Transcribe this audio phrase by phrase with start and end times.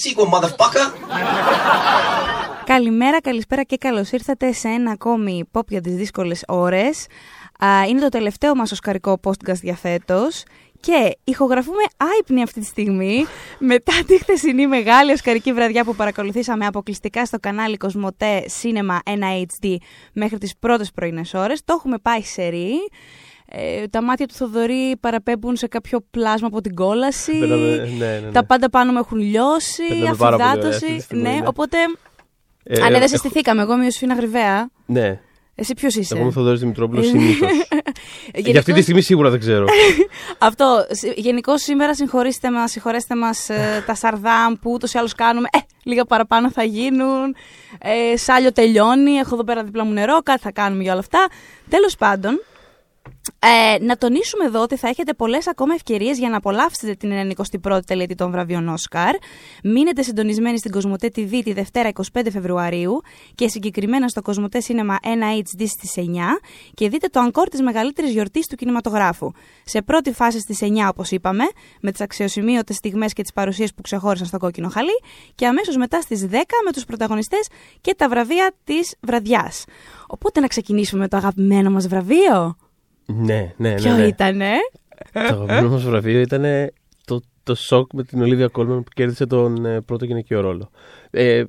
[0.00, 0.92] that sequel, motherfucker.
[2.64, 7.06] Καλημέρα, καλησπέρα και καλώς ήρθατε σε ένα ακόμη pop για τις δύσκολες ώρες.
[7.88, 10.28] Είναι το τελευταίο μας οσκαρικό podcast για φέτο.
[10.80, 13.26] Και ηχογραφούμε άϊπνοι αυτή τη στιγμή
[13.58, 19.12] μετά τη χθεσινή μεγάλη οσκαρική βραδιά που παρακολουθήσαμε αποκλειστικά στο κανάλι Κοσμοτέ Cinema 1
[19.60, 19.76] HD
[20.12, 21.64] μέχρι τις πρώτες πρωινές ώρες.
[21.64, 22.74] Το έχουμε πάει σε ρί.
[23.52, 27.34] Ε, τα μάτια του Θοδωρή παραπέμπουν σε κάποιο πλάσμα από την κόλαση.
[27.34, 28.30] Ναι, ναι, ναι.
[28.32, 29.82] Τα πάντα πάνω μου έχουν λιώσει.
[30.10, 31.06] Αφιδάτωση.
[31.10, 31.76] Ναι, οπότε.
[32.62, 34.70] Ε, αν δεν σε στηθήκαμε, εγώ είμαι η Ιωσήφινα Γρυβαία.
[34.86, 35.20] Ναι.
[35.54, 37.50] Εσύ ποιος είσαι; Εγώ είμαι ο Θοδωρής Δημητρόπουλος συνήθως.
[38.34, 39.66] Για αυτή τη στιγμή σίγουρα δεν ξέρω.
[40.38, 40.86] Αυτό.
[41.16, 43.48] Γενικώς σήμερα συγχωρήστε μας, συγχωρέστε μας
[43.86, 45.48] τα σαρδάμ που ούτως ή άλλως κάνουμε.
[45.52, 47.34] Ε, λίγα παραπάνω θα γίνουν.
[47.78, 49.12] Ε, σάλιο τελειώνει.
[49.12, 50.18] Έχω εδώ πέρα δίπλα μου νερό.
[50.22, 51.26] Κάτι θα κάνουμε για όλα αυτά.
[51.68, 52.40] Τέλος πάντων,
[53.38, 57.80] ε, να τονίσουμε εδώ ότι θα έχετε πολλές ακόμα ευκαιρίες για να απολαύσετε την 91η
[57.86, 59.14] τελετή των βραβείων Όσκαρ.
[59.64, 63.00] Μείνετε συντονισμένοι στην Κοσμοτέ TV τη Δευτέρα 25 Φεβρουαρίου
[63.34, 66.02] και συγκεκριμένα στο Κοσμοτέ Cinema 1 HD στις 9
[66.74, 69.32] και δείτε το αγκόρ της μεγαλύτερης γιορτής του κινηματογράφου.
[69.64, 71.44] Σε πρώτη φάση στις 9, όπως είπαμε,
[71.80, 75.00] με τις αξιοσημείωτες στιγμές και τις παρουσίες που ξεχώρισαν στο κόκκινο χαλί
[75.34, 77.48] και αμέσως μετά στις 10 με τους πρωταγωνιστές
[77.80, 79.64] και τα βραβεία της βραδιάς.
[80.06, 82.56] Οπότε να ξεκινήσουμε με το αγαπημένο μας βραβείο.
[83.16, 83.74] Ναι, ναι, ναι.
[83.74, 84.02] Ποιο ναι.
[84.06, 84.50] ήτανε;
[85.12, 86.42] Το αγαπημένο μας βραβείο ήταν
[87.04, 90.70] το, το σοκ με την Ολίβια Κόλμαν που κέρδισε τον ε, πρώτο γυναικείο ρόλο.
[91.10, 91.44] Ε,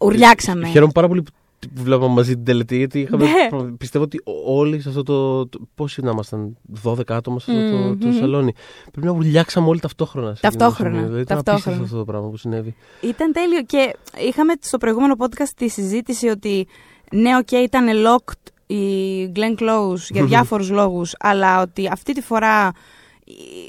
[0.00, 0.66] ουρλιάξαμε.
[0.68, 1.30] Χαίρομαι πάρα πολύ που
[1.74, 3.72] βλέπαμε μαζί την τελετή, γιατί είχαμε, Ναι.
[3.78, 5.46] πιστεύω ότι όλοι σε αυτό το.
[5.46, 8.18] το πόσοι να ήμασταν, 12 άτομα σε αυτό το, το Μμμ.
[8.18, 8.52] σαλόνι.
[8.90, 10.34] Πρέπει να ουρλιάξαμε όλοι ταυτόχρονα.
[10.34, 11.06] σε εκείνο το Ταυτόχρονα, σημείο.
[11.06, 11.76] Δηλαδή, ήταν ταυτόχρονα.
[11.76, 12.74] απίστευτο αυτό το πράγμα που συνέβη.
[13.00, 13.96] Ήταν τέλειο και
[14.28, 16.66] είχαμε στο προηγούμενο podcast τη συζήτηση ότι
[17.12, 22.72] ναι, οκ, ήταν locked η Glenn Close για διάφορους λόγους, αλλά ότι αυτή τη φορά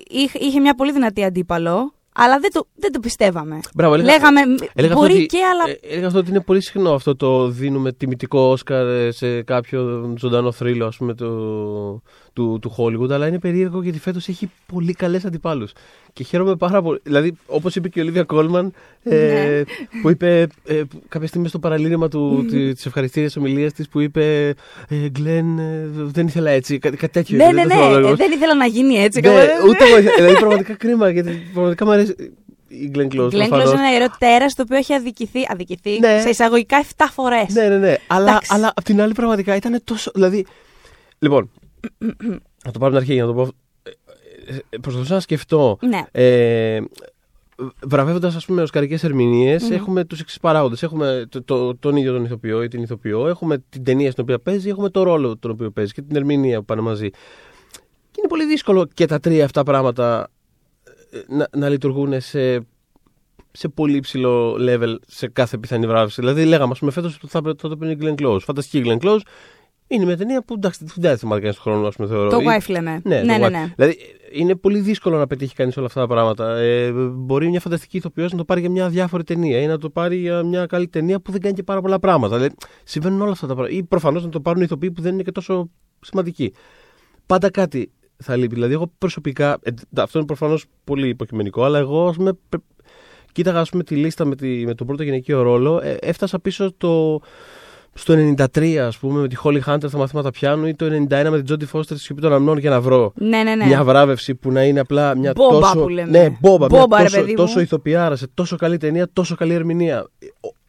[0.10, 3.60] είχε, είχε μια πολύ δυνατή αντίπαλο, αλλά δεν το, δεν το πιστεύαμε.
[3.76, 4.42] Μπράβο, έλεγα- Λέγαμε,
[4.74, 5.64] Έλεγα μπορεί αυτό ότι, και, αλλά...
[5.82, 10.14] ε, έλεγα αυτό ότι είναι πολύ συχνό αυτό το δίνουμε τιμητικό Όσκαρ ε, σε κάποιο
[10.18, 14.94] ζωντανό θρύλο ας πούμε, του, του, του Hollywood, αλλά είναι περίεργο γιατί φέτος έχει πολύ
[14.94, 15.72] καλές αντιπάλους.
[16.14, 17.00] Και χαίρομαι πάρα πολύ.
[17.04, 19.64] Δηλαδή, όπως είπε και η Ολίβια Κόλμαν, ε, Ναι.
[20.02, 24.00] που είπε ε, που κάποια στιγμή στο παραλήρημα του, τη της ευχαριστήριας ομιλίας της, που
[24.00, 24.54] είπε
[24.90, 27.38] ε, Γκλέν, ε, δεν ήθελα έτσι, κάτι, κάτι τέτοιο.
[27.38, 28.18] ναι, είπε, ναι, δεν θυμάμαι ναι, ακριβώς.
[28.18, 29.20] δεν ήθελα να γίνει έτσι.
[29.20, 29.44] Ναι, καλά.
[29.70, 30.12] ούτε εγώ.
[30.16, 32.16] Δηλαδή, πραγματικά κρίμα, γιατί πραγματικά μου αρέσει
[32.68, 33.34] η Γκλέν Κλόους.
[33.34, 33.72] Glenn Close προφανώς.
[33.72, 36.20] είναι ένα ιερό τέρας το οποίο έχει αδικηθεί, αδικηθεί Ναι.
[36.22, 37.54] σε εισαγωγικά 7 φορές.
[37.54, 37.96] Ναι, ναι, ναι.
[38.08, 38.52] Αλλά, Εντάξει.
[38.54, 40.12] αλλά απ' την άλλη πραγματικά ήταν τόσο.
[40.14, 40.46] Δηλαδή.
[41.20, 41.52] Λοιπόν.
[42.66, 43.50] Να το πάρω από την αρχή για να το πω.
[44.46, 45.78] Ε, ε, Προσπαθούσα να σκεφτώ.
[45.82, 46.02] Ναι.
[46.12, 46.82] Ε,
[47.86, 50.84] Βραβεύοντας, ας πούμε, οσκαρικές ερμηνείες, έχουμε τους εξής παράγοντες.
[50.84, 54.40] Έχουμε το, το- τον ίδιο τον ηθοποιό ή την ηθοποιό, έχουμε την ταινία στην οποία
[54.40, 57.10] παίζει, έχουμε το ρόλο τον οποίο παίζει και την ερμηνεία που πάνε μαζί.
[58.12, 60.30] Και είναι πολύ δύσκολο και τα τρία αυτά πράγματα
[61.12, 62.66] ε, να, να λειτουργούν σε,
[63.52, 66.22] σε πολύ ψηλό level σε κάθε πιθανή βράβευση.
[66.22, 68.40] Δηλαδή, λέγαμε, ας πούμε, φέτος θα, θα το πει η Glenn Close.
[68.40, 69.20] Φανταστική Glenn Close.
[69.88, 72.30] Είναι μια ταινία που εντάξει, δεν θα θυμάται κανείς του χρόνου, ας πούμε, θεωρώ.
[72.30, 73.02] Το Ή- wife λέμε.
[73.04, 73.52] ναι, ναι, το ναι, wife.
[73.52, 73.74] ναι.
[73.76, 73.98] Δηλαδή,
[74.32, 76.56] είναι πολύ δύσκολο να πετύχει κανείς όλα αυτά τα πράγματα.
[76.58, 79.90] Ε, μπορεί μια φανταστική ηθοποιός να το πάρει για μια διάφορη ταινία ή να το
[79.90, 82.36] πάρει για μια καλή ταινία που δεν κάνει και πάρα πολλά πράγματα.
[82.36, 83.78] Δηλαδή, συμβαίνουν όλα αυτά τα πράγματα.
[83.80, 85.70] Ή προφανώς να το πάρουν ηθοποιοί που δεν είναι και τόσο
[86.02, 86.54] σημαντικοί.
[87.26, 88.54] Πάντα κάτι θα λείπει.
[88.54, 89.58] Δηλαδή, εγώ προσωπικά.
[89.64, 92.64] ε, αυτό είναι προφανώς πολύ υποκειμενικό, αλλά εγώ, ας πούμε, πρε-
[93.32, 95.80] κοίταγα ας πούμε, τη λίστα με, τη, με τον πρώτο γυναικείο ρόλο.
[95.84, 97.20] Ε, έφτασα πίσω το,
[97.94, 98.14] στο
[98.54, 101.56] 93, ας πούμε, με τη Holly Hunter στα μαθήματα πιάνου ή το 91 με την
[101.60, 103.66] Jodie Foster στη σιωπή των αμνών για να βρω Ναι, ναι, ναι.
[103.66, 105.80] μια βράβευση που να είναι απλά μια Μπόμπα τόσο.
[105.80, 106.10] που λέμε.
[106.20, 107.36] Ναι, μπόμπα, μια Μπόμπα, ρε τόσο, παιδί μου.
[107.38, 110.08] τόσο ηθοποιάρα σε τόσο καλή ταινία, τόσο καλή ερμηνεία.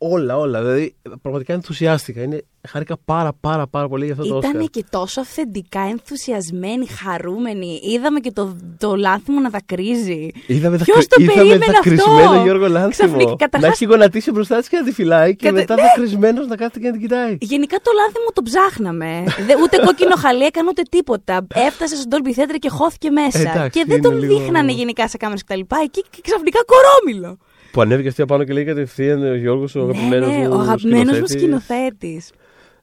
[0.02, 0.58] Ο- όλα, όλα.
[0.60, 2.22] Δηλαδή, πραγματικά ενθουσιάστηκα.
[2.22, 4.54] Είναι, χάρηκα πάρα, πάρα, πάρα πολύ για αυτό το Όσκαρ.
[4.54, 7.80] Ήταν και τόσο αυθεντικά ενθουσιασμένοι, χαρούμενοι.
[7.82, 10.28] Είδαμε και το, το λάθιμο να δακρύζει.
[10.46, 12.88] Είδαμε, τα, Ποιος κρυ- το είδαμε περίμενε δακρυσμένο αυτό; Γιώργο Λάνθιμο.
[13.08, 15.82] Ξαφνικά, καταρχάς- Να έχει γονατίσει μπροστά της και να τη φυλάει και Κατα- μετά ναι.
[15.82, 17.36] δακρυσμένος να κάθεται και να την κοιτάει.
[17.40, 19.24] Γενικά το λάθιμο το ψάχναμε.
[19.46, 21.46] Δε, ούτε κόκκινο χαλί έκανε ούτε τίποτα.
[21.54, 23.38] Έφτασε στον Dolby Theater και χώθηκε μέσα.
[23.40, 25.60] Εντάξει, και δεν είναι τον λίγο- δείχνανε γενικά σε κάμερες κτλ.
[25.84, 27.38] Εκεί και ξαφνικά κορόμιλο.
[27.72, 30.54] Που ανέβηκε αυτή απάνω και λέει κατευθείαν ο Γιώργος, ο αγαπημένος ναι, ναι, μου.
[30.56, 31.40] ο αγαπημένος μου σκηνοθέτης.
[31.40, 32.30] σκηνοθέτης.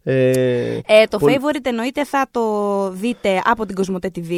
[0.03, 2.43] Ε, Ε, το πολύ- favorite εννοείται θα το
[2.91, 4.31] δείτε από την Κοσμοτέ TV.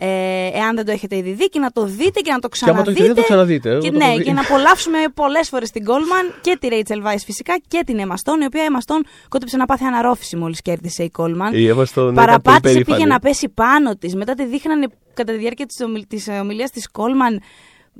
[0.00, 0.06] Ε,
[0.52, 2.82] εάν δεν το έχετε ήδη δει και να το δείτε και να το Και άμα
[2.82, 2.90] το ξαναδείτε.
[2.90, 3.70] έχετε δει, το ξαναδείτε.
[3.70, 4.22] Εγώ Και, το ναι, έχω δει.
[4.22, 8.12] και να απολαύσουμε πολλές φορές την Κόλμαν και τη Rachel Weisz φυσικά και την Emma
[8.14, 11.54] Stone, η οποία Emma Stone κότεψε να πάθει αναρρόφηση μόλις κέρδισε η Κόλμαν.
[11.54, 14.14] Η Εύα στον Παραπάτησε, πήγε να πέσει πάνω της.
[14.14, 16.06] Μετά τη δείχνανε κατά τη διάρκεια της ομιλ...
[16.08, 17.40] της ομιλίας της Κόλμαν.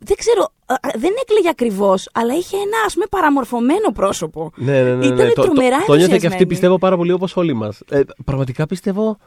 [0.00, 4.50] Δεν ξέρω, α, α, δεν έκλαιγε ακριβώς, αλλά είχε ένα ας πούμε παραμορφωμένο πρόσωπο.
[4.56, 4.94] Ναι, ναι, ναι.
[4.94, 5.06] ναι.
[5.06, 6.46] Ήτανε Το- τρομερά το, το νιώθε και αυτή ενθουσιασμένη.
[6.46, 7.80] πιστεύω πάρα πολύ όπως όλοι μας.
[7.90, 9.18] Ε, πραγματικά πιστεύω.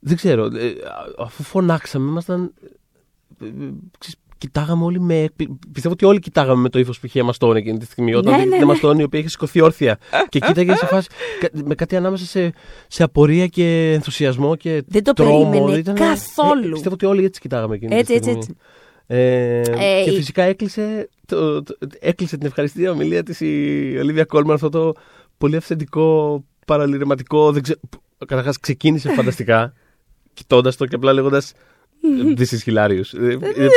[0.00, 0.44] Δεν ξέρω.
[0.44, 0.72] ε,
[1.18, 2.52] αφού φωνάξαμε, ήμασταν.
[3.42, 3.50] ε, ε,
[3.98, 5.22] ξέρεις, κοιτάγαμε όλοι με.
[5.22, 8.14] εκπλη- Πιστεύω ότι όλοι κοιτάγαμε με το ύφος που είχε η Αμαστόνη εκείνη τη στιγμή.
[8.14, 8.62] Όταν Ναι, ναι, ναι, την ναι.
[8.62, 9.98] Αμαστόνη η οποία είχε σηκωθεί όρθια.
[10.28, 11.08] και κοίταγε σε φάση.
[11.40, 12.52] κα- με κάτι ανάμεσα σε,
[12.88, 15.50] σε απορία και ενθουσιασμό και Δεν το τρόμο.
[15.50, 16.66] περίμενε Ήτανε- καθόλου.
[16.68, 18.38] Ε, πιστεύω ότι όλοι έτσι κοιτάγαμε εκείνη Έτσι, τη έτσι, στιγμή.
[18.48, 18.56] έτσι.
[19.12, 24.24] Ε, Ε, και η- φυσικά έκλεισε, το, το- έκλεισε την ευχαριστία ομιλία της η Ολίβια
[24.24, 24.92] Κόλμαν αυτό το
[25.38, 27.52] πολύ αυθεντικό, παραλυρηματικό.
[27.52, 27.78] Δεν ξέρω,
[28.18, 29.72] καταρχάς ξεκίνησε φανταστικά,
[30.34, 31.52] κοιτώντας το και απλά λέγοντας.
[32.36, 33.18] This is hilarious.
[33.20, 33.68] Ε, είναι,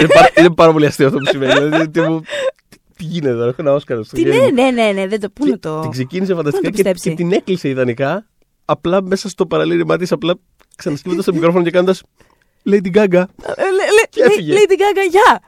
[0.00, 1.52] είναι πάρα, είναι πάρα πολύ αστείο αυτό που συμβαίνει.
[1.52, 2.20] Δηλαδή, τι, μου-
[2.68, 4.52] τι- τι γίνεται τώρα, έχω ένα Όσκαρο στο Τι, γέννη ναι, μου.
[4.54, 5.30] ναι, ναι, ναι, δεν το.
[5.30, 5.80] Πού είναι το.
[5.80, 7.08] Την ξεκίνησε φανταστικά το και, πιστέψει.
[7.08, 8.26] και την έκλεισε ιδανικά.
[8.64, 10.34] Απλά μέσα στο παραλήρημά της, απλά
[10.76, 12.02] ξανασκύβοντας το μικρόφωνο και κάνοντας
[12.70, 13.24] Lady Gaga.
[13.42, 14.52] Ε, λέ- λέ- Και έφυγε.
[14.52, 15.40] Λέει την Gaga, γεια!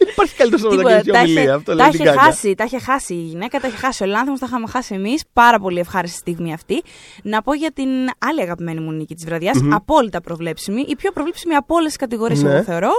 [0.00, 1.54] Δεν υπάρχει καλύτερος στο Τίποτα, μεταξύ τα είχε- ομιλία.
[1.54, 2.16] Αυτό τα Lady είχε Gaga.
[2.18, 5.22] χάσει, τα είχε χάσει η γυναίκα, τα είχε χάσει ο Λάνθιμος, τα είχαμε χάσει εμείς.
[5.32, 6.82] Πάρα πολύ ευχάριστη στιγμή αυτή.
[7.22, 7.88] Να πω για την
[8.18, 12.42] άλλη αγαπημένη μου νίκη της βραδιάς, απόλυτα προβλέψιμη, η πιο προβλέψιμη από όλες τις κατηγορίες
[12.42, 12.52] Ναι.
[12.54, 12.90] εγώ θεωρώ.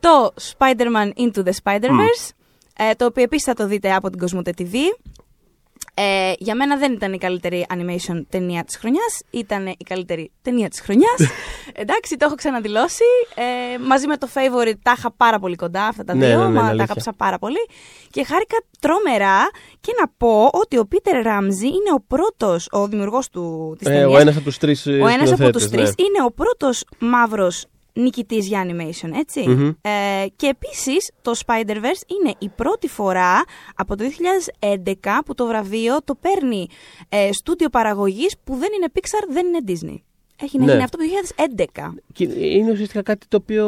[0.00, 2.28] Το Spider-Man Into the Spider-Verse,
[2.78, 4.74] ε, το οποίο επίσης θα το δείτε από την Κοσμοτέ TV.
[6.00, 10.68] Ε, για μένα δεν ήταν η καλύτερη animation ταινία της χρονιάς, ήταν η καλύτερη ταινία
[10.68, 11.18] της χρονιάς.
[11.82, 13.04] Εντάξει, το έχω ξαναδηλώσει.
[13.34, 16.44] Ε, μαζί με το Favorite τα είχα πάρα πολύ κοντά αυτά τα Ναι, δύο, ναι,
[16.44, 16.76] ναι, μα αλήθεια.
[16.76, 17.66] τα αγαπήσα πάρα πολύ.
[18.10, 19.38] Και χάρηκα τρομερά
[19.80, 23.90] και να πω ότι ο Πίτερ Ράμζι είναι ο πρώτος, ο δημιουργός του, της Ε,
[23.90, 24.86] ταινίας, ο ένας από τους τρεις.
[24.86, 27.64] ο ένας από τους τρεις είναι ο πρώτος μαύρος
[28.02, 29.48] νικητής για animation, έτσι.
[29.48, 29.68] Μμμ.
[29.80, 34.04] Ε, και επίσης το Spider-Verse είναι η πρώτη φορά από το
[34.60, 36.66] 2011 που το βραβείο το παίρνει
[37.08, 40.02] ε, στούντιο παραγωγής που δεν είναι Pixar, δεν είναι Disney.
[40.42, 40.70] Έχει να Ναι.
[40.72, 41.94] γίνει αυτό το 2011.
[42.38, 43.66] Είναι ουσιαστικά κάτι το οποίο.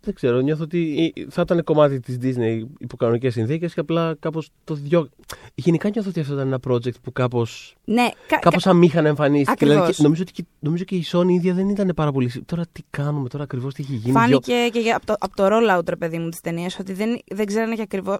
[0.00, 4.50] Δεν ξέρω, νιώθω ότι θα ήταν κομμάτι της Disney υπό κανονικές συνθήκες και απλά κάπως
[4.64, 5.08] το διώ.
[5.54, 7.46] Γενικά νιώθω ότι αυτό ήταν ένα project που κάπω.
[7.84, 9.50] Ναι, κα- Κάπως αμήχανα εμφανίστηκε.
[9.52, 9.74] Ακριβώς.
[9.76, 12.28] Δηλαδή, και νομίζω, ότι, και- νομίζω και η Sony ίδια δεν ήταν πάρα πολύ.
[12.28, 12.46] σίγουρη.
[12.46, 14.02] Τώρα τι κάνουμε, τώρα ακριβώς τι έχει γίνει.
[14.02, 16.92] δυο- Φάνηκε και για- από το, από το rollout, ρε παιδί μου, της ταινίας ότι
[16.92, 18.18] δεν, δεν ξέρανε και ακριβώ.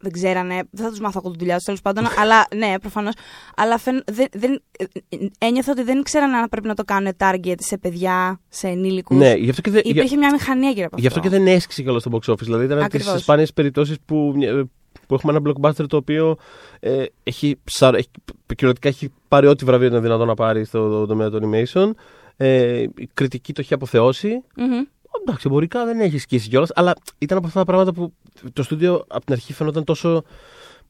[0.00, 3.12] Δεν ξέρανε, δεν θα τους μάθω εγώ τη δουλειά τους τέλος πάντων, αλλά ναι, προφανώς.
[3.56, 7.12] Αλλά φαίν, δεν, δεν, ε, ε, ένιωθα ότι δεν ξέρανε αν πρέπει να το κάνουν
[7.18, 9.16] target σε παιδιά, σε ενήλικους.
[9.16, 9.80] Ναι, γι' αυτό και δεν.
[9.84, 12.38] για- Υπήρχε μια μηχανία γύρω από Γι' αυτό και δεν έσκησε κιόλας στο box office.
[12.42, 13.22] Δηλαδή ήταν από τις Ακριβώς.
[13.22, 14.62] σπάνιες περιπτώσεις που, ε,
[15.06, 16.36] που έχουμε ένα blockbuster το οποίο
[16.80, 18.08] ε, έχει, ψα- έχει,
[18.46, 21.90] κυριολεκτικά έχει πάρει ό,τι βραβείο είναι δυνατόν να πάρει στο τομέα του animation.
[22.38, 24.42] Ε, η κριτική το έχει αποθεώσει.
[24.56, 24.82] Μμμ.
[25.22, 28.12] Εντάξει, εμπορικά δεν έχει σκίσει κιόλας, αλλά ήταν από αυτά τα πράγματα που
[28.52, 30.22] το στούντιο από την αρχή φαινόταν τόσο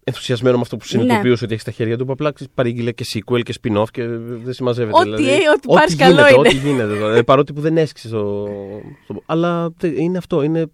[0.04, 3.04] ενθουσιασμένο με αυτό που συνειδητοποιούσε ότι έχει στα χέρια του, που απλά ξέρεις, παρήγγειλε και
[3.12, 4.98] sequel και spin-off και δεν συμμαζεύεται.
[4.98, 6.38] Ό,τι, δηλαδή, ε, ό,τι πάρεις καλό γίνεται, είναι.
[6.48, 6.98] Ό,τι γίνεται.
[6.98, 7.14] τώρα.
[7.16, 8.48] Ε, παρότι που δεν έσκησε στο,
[9.04, 10.42] στο- Αλλά τε- είναι αυτό.
[10.42, 10.66] Είναι,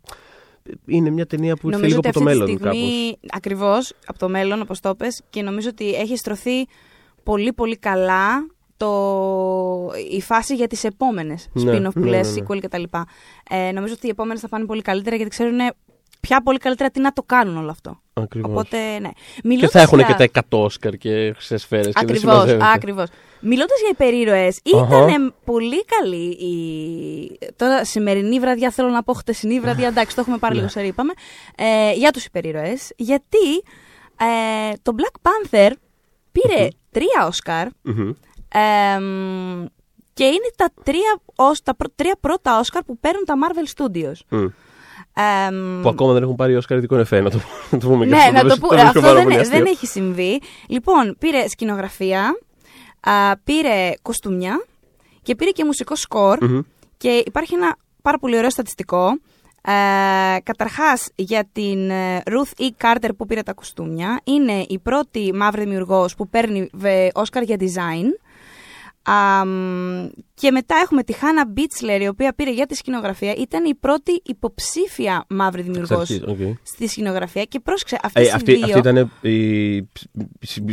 [0.87, 2.56] είναι μια ταινία που ήρθε Νομίζω λίγο ότι από το αυτή μέλλον.
[2.58, 6.66] τη στιγμή, ακριβώς, από το μέλλον, όπως το πες, και νομίζω ότι έχει στρωθεί
[7.22, 8.46] πολύ πολύ καλά
[8.82, 9.93] το...
[10.11, 12.46] η φάση για τις επόμενες Ναι, spin-off που ναι, λες, ναι, ναι.
[12.49, 12.82] sequel κτλ.
[13.50, 15.58] Ε, νομίζω ότι οι επόμενες θα πάνε πολύ καλύτερα γιατί ξέρουν
[16.20, 18.00] πια πολύ καλύτερα τι να το κάνουν όλο αυτό.
[18.12, 18.50] Ακριβώς.
[18.50, 19.08] Οπότε, ναι.
[19.08, 20.06] Και Μιλώντας θα έχουν για...
[20.06, 21.90] και τα 100 Όσκαρ και χρυσέ σφαίρε.
[21.94, 23.08] Ακριβώς, ακριβώς.
[23.40, 25.05] Μιλώντας για υπερήρωες, Αχα.
[25.05, 27.38] ήταν πολύ καλή η...
[27.56, 31.12] Τώρα σημερινή βραδιά, θέλω να πω χτεσινή βραδιά, εντάξει, το έχουμε πάρει λίγο σε είπαμε,
[31.56, 33.48] ε, για τους υπερήρωες, γιατί
[34.17, 35.70] ε, το Black Panther
[36.32, 37.67] πήρε τρία Όσκαρ
[38.53, 39.65] εμ,
[40.15, 44.39] και είναι τα τρία, ως, τα πρω- τρία πρώτα Όσκαρ που παίρνουν τα Marvel Studios.
[45.15, 47.41] Εμ, Που ακόμα δεν έχουν πάρει Όσκαρ ειδικό εφέ, να το,
[47.71, 48.32] να το πούμε και ναι, αυτό.
[48.32, 48.75] να το βρίσκω- πω.
[48.75, 49.65] βρίσκω Αυτό πάρα δεν, πολύ δεν αστείο.
[49.65, 50.41] έχει συμβεί.
[50.69, 52.39] Λοιπόν, πήρε σκηνογραφία,
[53.01, 54.65] α, πήρε κοστούμια
[55.23, 56.39] και πήρε και μουσικό σκορ.
[56.44, 56.61] Μμμ.
[56.97, 59.06] Και υπάρχει ένα πάρα πολύ ωραίο στατιστικό.
[59.65, 59.73] Ε,
[60.43, 62.69] καταρχάς για την ε, Ruth E.
[62.85, 67.56] Carter που πήρε τα κοστούμια είναι η πρώτη μαύρη δημιουργός που παίρνει βε- Όσκαρ για
[67.61, 68.06] design
[69.05, 73.32] Αμ, και μετά έχουμε τη Hannah Beachler, η οποία πήρε για τη σκηνογραφία.
[73.39, 76.56] Ήταν η πρώτη υποψήφια μαύρη δημιουργός Εξ αρχής, οκ.
[76.63, 77.43] στη σκηνογραφία.
[77.44, 78.65] Και πρόσεξε, αυτές Ε, οι αυτή, δύο.
[78.65, 79.89] αυτή ήταν η, η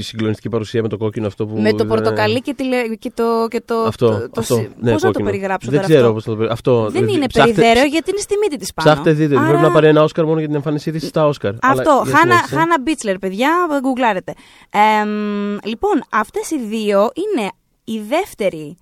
[0.01, 1.55] συγκλονιστική παρουσία με το κόκκινο αυτό που.
[1.55, 3.47] με το ήταν- πορτοκαλί και, τη, λε- και το.
[3.49, 4.07] Και το, Αυτό.
[4.09, 5.25] το, το αυτό συ- ναι, πώς να το κόκκινο.
[5.29, 6.71] περιγράψω Δεν τώρα ξέρω αυτό; πώς θα το περιγράψω.
[6.71, 6.89] Αυτό.
[6.99, 8.89] Δεν είναι ψάχτε- περιδέρεο γιατί είναι στη μύτη της πάνω.
[8.91, 9.37] Ψάχτε, δείτε.
[9.37, 11.53] Άρα- Πρέπει να πάρει ένα Όσκαρ μόνο για την εμφάνισή της στα Όσκαρ.
[11.61, 12.55] Αυτό, Αλλά, για Χάνα, συνέχισε.
[12.55, 13.49] Χάνα Μπίτσλερ, παιδιά,
[13.81, 14.33] γκουγκλάρετε.
[14.69, 17.49] Εμ, λοιπόν, αυτές οι δύο είναι
[17.91, 18.77] η δεύτερη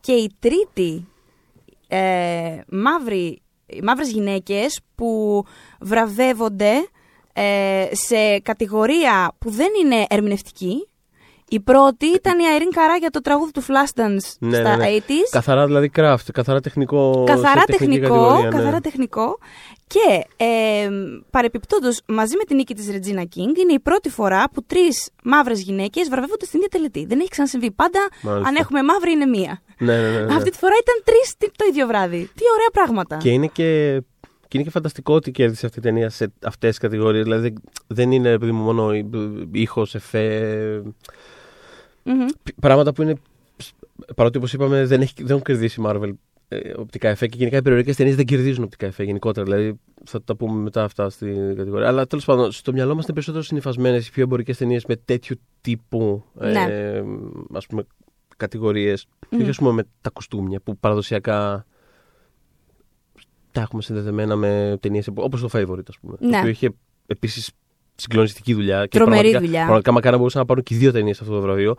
[0.00, 1.06] και η τρίτη
[1.88, 5.44] ε, μαύρη, οι μαύρες γυναίκες που
[5.80, 6.88] βραβεύονται
[7.32, 10.88] ε, σε κατηγορία που δεν είναι ερμηνευτική.
[11.50, 14.96] Η πρώτη ήταν η Αιρήν Καρά για το τραγούδι του Flashdance Ναι, στα ναι, ναι.
[14.98, 15.28] 80s.
[15.30, 17.24] Καθαρά δηλαδή craft, καθαρά τεχνικό.
[17.26, 18.56] Καθαρά σε τεχνική τεχνικό, κατηγορία, ναι.
[18.56, 19.38] καθαρά τεχνικό.
[19.86, 20.88] Και ε,
[21.30, 25.60] παρεπιπτόντως, μαζί με την νίκη της Regina King, είναι η πρώτη φορά που τρεις μαύρες
[25.62, 27.04] γυναίκες βραβεύονται στην ίδια τελετή.
[27.08, 27.70] Δεν έχει ξανασυμβεί.
[27.70, 28.48] Πάντα, Μάλιστα.
[28.48, 29.62] αν έχουμε μαύρη, είναι μία.
[29.78, 30.34] Ναι, ναι, ναι, ναι.
[30.34, 32.18] Αυτή τη φορά ήταν τρεις τι- το ίδιο βράδυ.
[32.34, 33.16] Τι ωραία πράγματα.
[33.16, 34.00] Και είναι και
[34.48, 37.22] Και είναι και φανταστικό ότι κέρδισε αυτή η ταινία σε αυτές τις κατηγορίες.
[37.24, 37.54] Δηλαδή δεν,
[37.86, 38.90] δεν είναι επειδή μόνο
[39.52, 40.82] ήχος, εφέ.
[42.08, 42.26] Μμμ.
[42.60, 43.14] Πράγματα που είναι.
[44.16, 46.10] Παρότι όπως είπαμε δεν, έχει, δεν έχουν κερδίσει η Marvel
[46.48, 49.44] ε, οπτικά εφέ και γενικά οι περιοδικέ ταινίες δεν κερδίζουν οπτικά εφέ γενικότερα.
[49.46, 51.86] Δηλαδή θα τα πούμε μετά αυτά στην κατηγορία.
[51.88, 55.36] Αλλά τέλος πάντων, στο μυαλό μας είναι περισσότερο συνηθισμένες οι πιο εμπορικές ταινίες με τέτοιου
[55.60, 56.64] τύπου Ναι.
[56.68, 57.02] ε,
[57.52, 57.84] ας πούμε,
[58.36, 59.06] κατηγορίες.
[59.18, 59.48] Και όχι Μμμ.
[59.48, 61.66] ας πούμε με τα κουστούμια που παραδοσιακά
[63.52, 66.16] τα έχουμε συνδεδεμένα με ταινίες όπως το Favorite, ας πούμε.
[66.16, 66.36] Το Ναι.
[66.38, 66.70] οποίο είχε
[67.06, 67.50] επίσης
[68.00, 68.86] συγκλονιστική δουλειά.
[68.86, 69.60] Και Τρομερή πραγματικά, δουλειά.
[69.60, 71.74] Πραγματικά μακάρι να μπορούσαν να πάρουν και δύο ταινίες αυτό το βραβείο.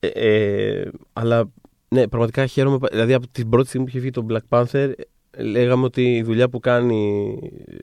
[0.00, 1.50] Ε, ε, αλλά
[1.88, 2.78] ναι, πραγματικά χαίρομαι.
[2.78, 4.92] πα- Δηλαδή από την πρώτη στιγμή που είχε βγει το Black Panther,
[5.30, 7.38] ε, λέγαμε ότι η δουλειά που κάνει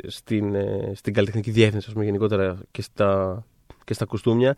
[0.08, 3.43] στην, ε, στην καλλιτεχνική διεύθυνση, ας πούμε, γενικότερα και στα,
[3.84, 4.55] και στα κουστούμια,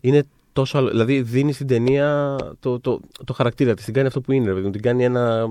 [0.00, 0.22] είναι
[0.54, 0.78] τόσο.
[0.78, 3.84] άλλο- Δηλαδή δίνει στην ταινία το, το, το χαρακτήρα της.
[3.84, 4.46] Την κάνει αυτό που είναι.
[4.46, 4.70] ρε παιδί μου.
[4.72, 5.46] Την κάνει ένα.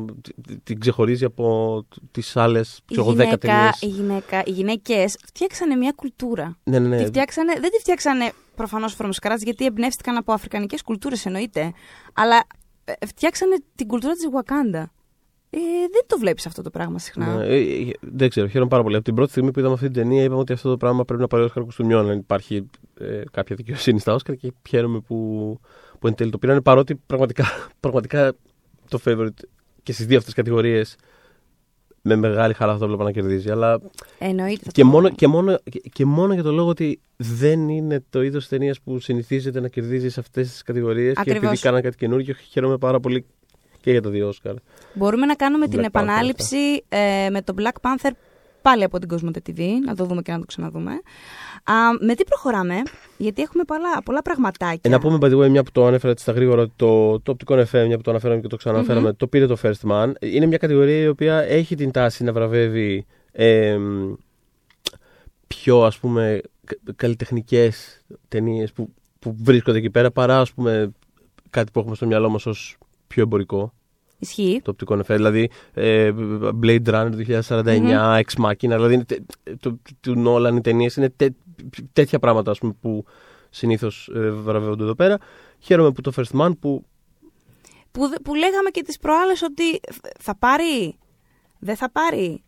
[0.64, 3.82] Την ξεχωρίζει από τις άλλες Η 10 γυναίκα, ταινίες.
[3.82, 6.58] η γυναίκα, οι γυναίκες φτιάξανε μια κουλτούρα.
[6.64, 6.98] Ναι, ναι, ναι.
[6.98, 11.72] Τη φτιάξανε, δεν τη φτιάξανε προφανώς from scratch, γιατί εμπνεύστηκαν από αφρικανικές κουλτούρες εννοείται.
[12.14, 12.44] Αλλά
[12.86, 14.84] ε, φτιάξανε την κουλτούρα της Wakanda.
[15.56, 17.36] Ε, δεν το βλέπεις αυτό το πράγμα συχνά.
[17.36, 18.96] Ναι, ε, ε, δεν ξέρω, χαίρομαι πάρα πολύ.
[18.96, 21.22] Από την πρώτη στιγμή που είδαμε αυτή την ταινία, είπαμε ότι αυτό το πράγμα πρέπει
[21.22, 22.70] να πάρει ο Όσκαρ Κουστούμιών, αν υπάρχει
[23.00, 25.60] ε, κάποια δικαιοσύνη στα Όσκαρ και χαίρομαι που,
[26.00, 26.62] που εν τέλει το πήραν.
[26.62, 27.46] Παρότι πραγματικά,
[27.80, 28.34] πραγματικά
[28.90, 29.44] το favorite
[29.84, 30.96] και στις δύο αυτές κατηγορίες
[32.02, 33.50] με μεγάλη χαρά θα το βλέπω να κερδίζει.
[33.50, 33.82] Αλλά
[34.18, 34.62] Εννοείται.
[34.64, 35.16] θα και το μόνο, πω.
[35.16, 39.00] και, μόνο, και, και μόνο για το λόγο ότι δεν είναι το είδος ταινίας που
[39.00, 41.44] συνηθίζεται να κερδίζει σε αυτές τις κατηγορίες και Ακριβώς.
[41.44, 43.26] επειδή κάναν κάτι καινούργιο, χαίρομαι πάρα πολύ
[43.84, 44.54] και για τα δύο Όσκαρ.
[44.94, 48.12] Μπορούμε να κάνουμε Black την Panther, επανάληψη ε, με το Black Panther
[48.62, 50.92] πάλι από την Κοσμοτέ TV, να το δούμε και να το ξαναδούμε.
[51.64, 52.82] Α, με τι προχωράμε,
[53.18, 54.80] γιατί έχουμε πολλά, πολλά πραγματάκια.
[54.82, 57.20] Ε, να πούμε, by the way, μια που το ανέφερα έτσι στα γρήγορα, ότι το,
[57.20, 60.12] το οπτικό FM, μια που το αναφέραμε και το ξαναφέραμε, το πήρε το First Man.
[60.20, 63.78] Είναι μια κατηγορία η οποία έχει την τάση να βραβεύει ε,
[65.48, 66.42] πιο, ας πούμε,
[66.96, 70.92] καλλιτεχνικές ταινίες που, που βρίσκονται εκεί πέρα, παρά, ας πούμε,
[71.50, 72.78] κάτι που έχουμε στο μυαλό μας ως
[73.14, 73.74] πιο εμπορικό,
[74.20, 74.62] Ισχύει.
[74.64, 75.06] το οπτικό FM.
[75.08, 76.12] Δηλαδή, ε,
[76.64, 79.22] Blade Runner 2049, Ex Machina, δηλαδή, είναι τε-
[79.60, 81.34] το, του Nolan οι ταινίες είναι τε-
[81.94, 83.06] τέτοια πράγματα, ας πούμε, που
[83.50, 85.18] συνήθως ε, βραβεύονται εδώ πέρα.
[85.60, 86.86] Χαίρομαι που το First Man που
[87.92, 89.80] Που, δε- που λέγαμε και τις προάλλες ότι
[90.20, 90.98] θα πάρει,
[91.60, 92.44] δεν θα πάρει;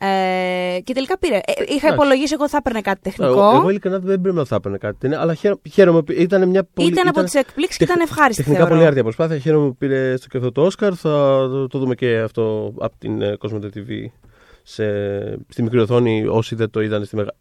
[0.00, 1.34] Ε, και τελικά πήρε.
[1.36, 1.86] Ε, είχα Εντάξει.
[1.94, 3.30] υπολογίσει εγώ ότι θα έπαιρνε κάτι τεχνικό.
[3.30, 4.96] Εγώ, εγώ ειλικρινά δεν πρέπει να θα έπαιρνε κάτι.
[4.98, 6.88] ταινία, Αλλά χαίρομαι, χαίρομαι που ήταν μια πολύ.
[6.88, 8.42] ήταν από τις εκπλήξεις και τεχ- ήταν ευχάριστη.
[8.42, 8.74] Τεχνικά θεωρώ.
[8.74, 9.38] πολύ άρτια προσπάθεια.
[9.38, 10.92] Χαίρομαι που πήρε στο και αυτό το Όσκαρ.
[10.98, 11.08] Θα
[11.50, 13.88] το, το δούμε και αυτό από την ε, Cosmote TV
[14.62, 14.84] σε,
[15.48, 16.26] στη μικρή οθόνη.
[16.26, 17.34] Όσοι δεν το είδαν στη μεγα...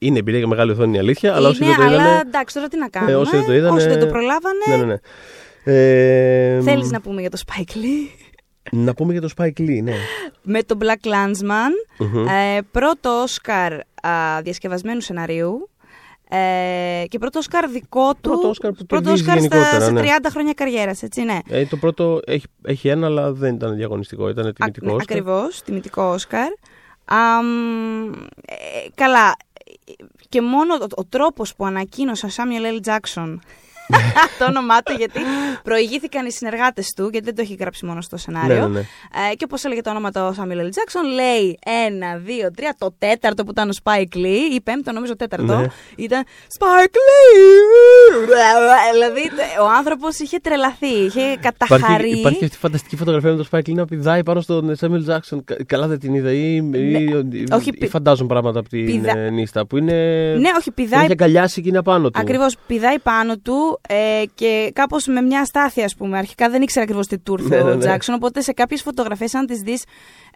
[0.00, 1.34] Είναι εμπειρία για μεγάλη οθόνη, η αλήθεια.
[1.34, 2.26] Αλλά όσοι Είναι, δεν το αλλά είδαν.
[2.26, 3.14] εντάξει, τώρα τι να κάνουμε.
[3.16, 4.64] όσοι δεν το είδανε- Όσοι δεν το προλάβανε.
[4.68, 4.96] Ναι, ναι, ναι.
[5.64, 8.21] Ε, Θέλεις να πούμε για το Spike Lee;
[8.76, 9.94] Να πούμε για το Spike Lee, ναι.
[10.42, 11.72] με τον Black Landsman.
[11.98, 12.26] Μμμ.
[12.26, 13.80] Ε, πρώτο Όσκαρ α,
[14.42, 15.70] διασκευασμένου σεναρίου.
[16.28, 18.20] Ε, και πρώτο Όσκαρ δικό του.
[18.20, 20.16] Πρώτο Όσκαρ που πρώτο κερδίζει Όσκαρ στα, γενικότερα, σε ναι.
[20.20, 21.38] 30 χρόνια καριέρας, έτσι, ναι.
[21.48, 24.28] Ε, το πρώτο έχει, έχει ένα, αλλά δεν ήταν διαγωνιστικό.
[24.28, 24.90] Ήταν τιμητικός.
[24.90, 25.16] Α, ναι, Όσκαρ.
[25.16, 26.48] Ακριβώς, τιμητικό Όσκαρ.
[27.04, 28.12] Αμ,
[28.44, 28.54] ε,
[28.94, 29.36] καλά,
[30.28, 32.90] και μόνο ο, ο τρόπος που ανακοίνωσε ο Samuel L.
[32.90, 33.36] Jackson
[34.38, 35.20] το όνομά του, γιατί
[35.62, 38.54] προηγήθηκαν οι συνεργάτες του, γιατί δεν το έχει γράψει μόνο στο σενάριο.
[38.54, 38.78] Ναι, ναι, ναι.
[39.30, 40.66] Ε, και όπως έλεγε το όνομα του Samuel L.
[40.76, 45.16] Jackson, λέει ένα, δύο, τρία, το τέταρτο που ήταν ο Spike Lee, ή πέμπτο νομίζω
[45.16, 45.66] τέταρτο, Ναι.
[45.96, 46.24] ήταν
[46.58, 48.28] Spike Lee!
[48.92, 49.20] δηλαδή
[49.62, 51.92] ο άνθρωπος είχε τρελαθεί, είχε καταχαρεί.
[51.94, 55.10] Υπάρχει, υπάρχει αυτή η φανταστική φωτογραφία με τον Spike Lee να πηδάει πάνω στον Samuel
[55.10, 55.38] Jackson.
[55.44, 56.60] Κα- Καλά δεν την είδα ή, ή,
[57.30, 59.92] ή- όχι, ή πη- φαντάζομαι πράγματα από την πηδά- ε, νύστα που είναι.
[60.38, 62.18] Ναι, όχι, Τον πηδάει έχει αγκαλιάσει και είναι απάνω του.
[62.20, 66.18] Ακριβώς, πηδάει πάνω του ε, και κάπως με μια αστάθεια, ας πούμε.
[66.18, 67.80] Αρχικά δεν ήξερα ακριβώς τι του ήρθε Ναι, ναι, ο ναι.
[67.80, 68.14] Τζάξον.
[68.14, 69.84] Οπότε σε κάποιες φωτογραφίες, αν τις δεις,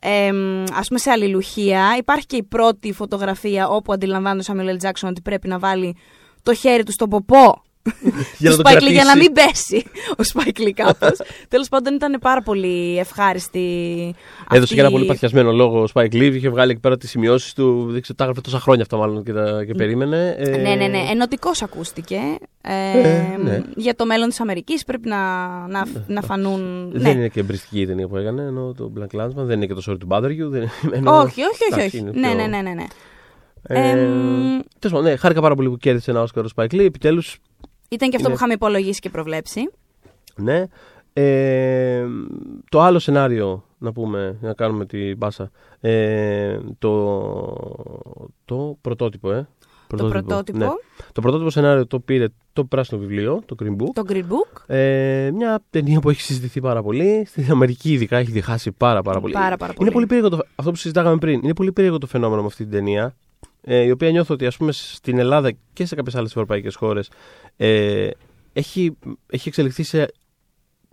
[0.00, 0.30] ε,
[0.72, 5.20] ας πούμε σε αλληλουχία, υπάρχει και η πρώτη φωτογραφία όπου αντιλαμβάνεται ο Σάμιλ Τζάξον ότι
[5.20, 5.96] πρέπει να βάλει
[6.42, 7.62] το χέρι του στον ποπό.
[8.38, 9.18] Για να του τον Spike Lee, για να κρατήσει.
[9.18, 11.18] μην πέσει ο Spike Lee κάπως.
[11.48, 13.60] Τέλος πάντων, ήταν πάρα πολύ ευχάριστη.
[14.50, 16.32] Έδωσε αυτή- και ένα πολύ παθιασμένο λόγο ο Spike Lee.
[16.34, 17.86] Είχε βγάλει εκεί πέρα τις σημειώσεις του.
[17.90, 20.34] Δεν ξέρω, τα έγραφε τόσα χρόνια αυτά μάλλον και, τα, και περίμενε.
[20.38, 20.98] Ε, Ναι, ναι, ναι.
[21.10, 22.18] Ενωτικός ακούστηκε.
[22.60, 23.62] Ε, Ε, ναι.
[23.76, 25.16] Για το μέλλον της Αμερικής πρέπει να,
[25.66, 26.90] να, να φανούν.
[26.92, 27.08] Δεν ναι.
[27.10, 29.82] είναι και εμπριστική η ταινία που έκανε, ενώ το Black Landsman δεν είναι και το
[29.88, 30.48] Sorry to Bother You.
[30.48, 31.64] Δεν, ενώ, Όχι, όχι, όχι.
[31.72, 31.98] εντάξει, όχι.
[31.98, 32.84] είναι Ναι, πιο- ναι, ναι, ναι, ναι.
[33.68, 36.78] Ε, Εμ, Τέλος πάντων, ναι, χάρηκα πάρα πολύ που κέρδισε ένα Όσκαρο ο Spike Lee.
[36.84, 37.38] Επιτέλους,
[37.88, 39.70] Ήταν και αυτό Είναι- που είχαμε υπολογίσει και προβλέψει.
[40.36, 40.64] ναι.
[41.18, 42.04] Ε,
[42.68, 45.50] το άλλο σενάριο, να πούμε, να κάνουμε την μπάσα.
[45.80, 46.92] Ε, το,
[48.44, 49.48] το πρωτότυπο, ε.
[49.86, 50.58] πρωτότυπο.
[50.58, 50.66] Ναι.
[51.12, 53.86] Το πρωτότυπο σενάριο το πήρε το πράσινο βιβλίο, το Green Book.
[53.92, 54.74] Το Green Book.
[54.74, 57.24] Ε, μια ταινία που έχει συζητηθεί πάρα πολύ.
[57.26, 59.32] Στην Αμερική, ειδικά, έχει διχάσει πάρα, πάρα πολύ.
[59.32, 59.78] Πάρα, πάρα πολύ.
[59.88, 61.40] Είναι πολύ περίεργο το, αυτό που συζητάγαμε πριν.
[61.42, 63.16] Είναι πολύ περίεργο το φαινόμενο με αυτή την ταινία.
[63.68, 67.10] Ε, η οποία νιώθω ότι ας πούμε στην Ελλάδα και σε κάποιες άλλες ευρωπαϊκές χώρες
[67.56, 68.10] ε,
[68.52, 68.96] έχει,
[69.26, 70.12] έχει εξελιχθεί σε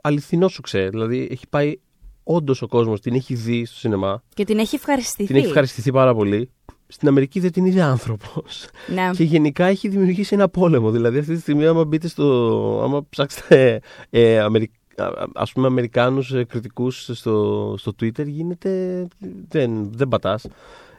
[0.01, 0.89] αληθινό σου ξέρει.
[0.89, 1.80] Δηλαδή έχει πάει
[2.24, 4.24] όντως ο κόσμος, την έχει δει στο σινεμά.
[4.34, 5.27] Και την έχει ευχαριστηθεί.
[5.27, 6.50] Την έχει ευχαριστηθεί πάρα πολύ.
[6.88, 8.68] Στην Αμερική δεν την είδε άνθρωπος.
[8.94, 9.10] Ναι.
[9.18, 10.92] Και γενικά έχει δημιουργήσει ένα πόλεμο.
[10.92, 12.82] Δηλαδή αυτή τη στιγμή, άμα μπείτε στο.
[12.84, 14.72] άμα ψάξετε ε, Αμερι...
[14.98, 19.08] α- ας πούμε Αμερικάνους ε, κριτικούς στο, στο Twitter γίνεται.
[19.48, 20.46] δεν, δεν πατάς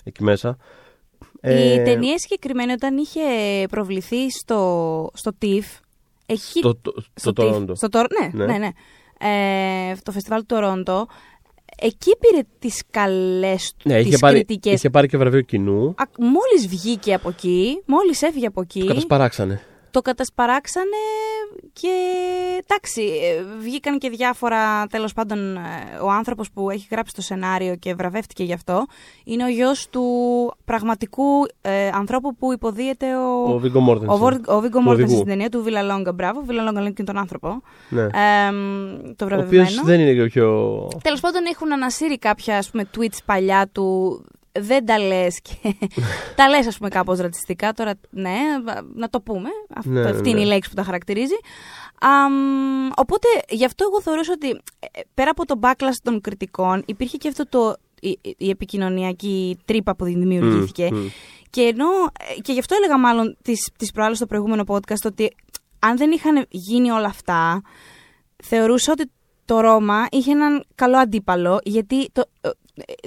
[0.05, 0.57] εκεί μέσα.
[1.45, 3.21] Η Ε, ταινία συγκεκριμένη όταν είχε
[3.71, 5.81] προβληθεί στο, στο TIFF.
[6.27, 7.71] Εκεί, στο, το, στο TIFF, Toronto.
[7.77, 8.53] Στο, Τορ- ναι, Ναι.
[8.53, 8.69] ναι, ναι.
[9.19, 11.07] Ε, το φεστιβάλ του Τορόντο.
[11.81, 14.73] Εκεί πήρε τις καλές του, Ναι, είχε τις πάρει, κριτικές.
[14.75, 15.87] είχε πάρει και βραβείο κοινού.
[15.89, 19.61] Α, Μόλις βγήκε από εκεί, μόλις έφυγε από εκεί, Το κατασπαράξανε.
[19.95, 20.87] Το κατασπαράξανε
[21.73, 21.89] και
[22.67, 25.61] εντάξει, ε, βγήκαν και διάφορα, τέλος πάντων, ε,
[26.03, 28.87] ο άνθρωπος που έχει γράψει το σενάριο και βραβεύτηκε γι' αυτό,
[29.25, 30.05] είναι ο γιος του
[30.65, 31.25] πραγματικού
[31.61, 34.15] ε, ανθρώπου που υποδίεται ο, Ο Βίγκο Μόρτενσεν.
[34.15, 35.15] ο, Βόρ- ο Βίγκο Του Μόρτενσεν οδηγού.
[35.17, 36.13] στην ταινία του Βιλαλόγκα.
[36.13, 37.63] Μπράβο, Βιλαλόγκα λέει και τον άνθρωπο.
[37.89, 38.03] Ναι.
[38.03, 38.09] Ε,
[39.17, 39.63] το ο βραβευμένο.
[39.63, 40.89] οποίος δεν είναι και ο πιο.
[41.03, 44.19] Τέλος πάντων, έχουν ανασύρει κάποια ας πούμε, tweets παλιά του.
[44.61, 45.75] Δεν τα λες και.
[46.37, 47.73] τα λες, ας πούμε, κάπως ρατσιστικά.
[47.73, 48.39] Τώρα, ναι,
[48.95, 49.49] να το πούμε.
[49.75, 50.49] Αυτό, Ναι, ναι, αυτή είναι η ναι.
[50.49, 51.35] λέξη που τα χαρακτηρίζει.
[52.01, 57.17] Αμ, οπότε, γι' αυτό εγώ θεωρούσα ότι ε, πέρα από το backlash των κριτικών, υπήρχε
[57.17, 57.75] και αυτό το.
[58.01, 60.89] Η, η επικοινωνιακή τρύπα που δημιουργήθηκε.
[60.93, 61.07] Μμ, μμ.
[61.51, 61.87] Και ενώ.
[62.37, 65.37] ε, Και γι' αυτό έλεγα μάλλον τις, τις προάλλες στο προηγούμενο podcast ότι
[65.79, 67.63] αν δεν είχαν γίνει όλα αυτά,
[68.43, 69.11] θεωρούσα ότι
[69.45, 72.51] το Ρώμα είχε έναν καλό αντίπαλο, γιατί το, ε,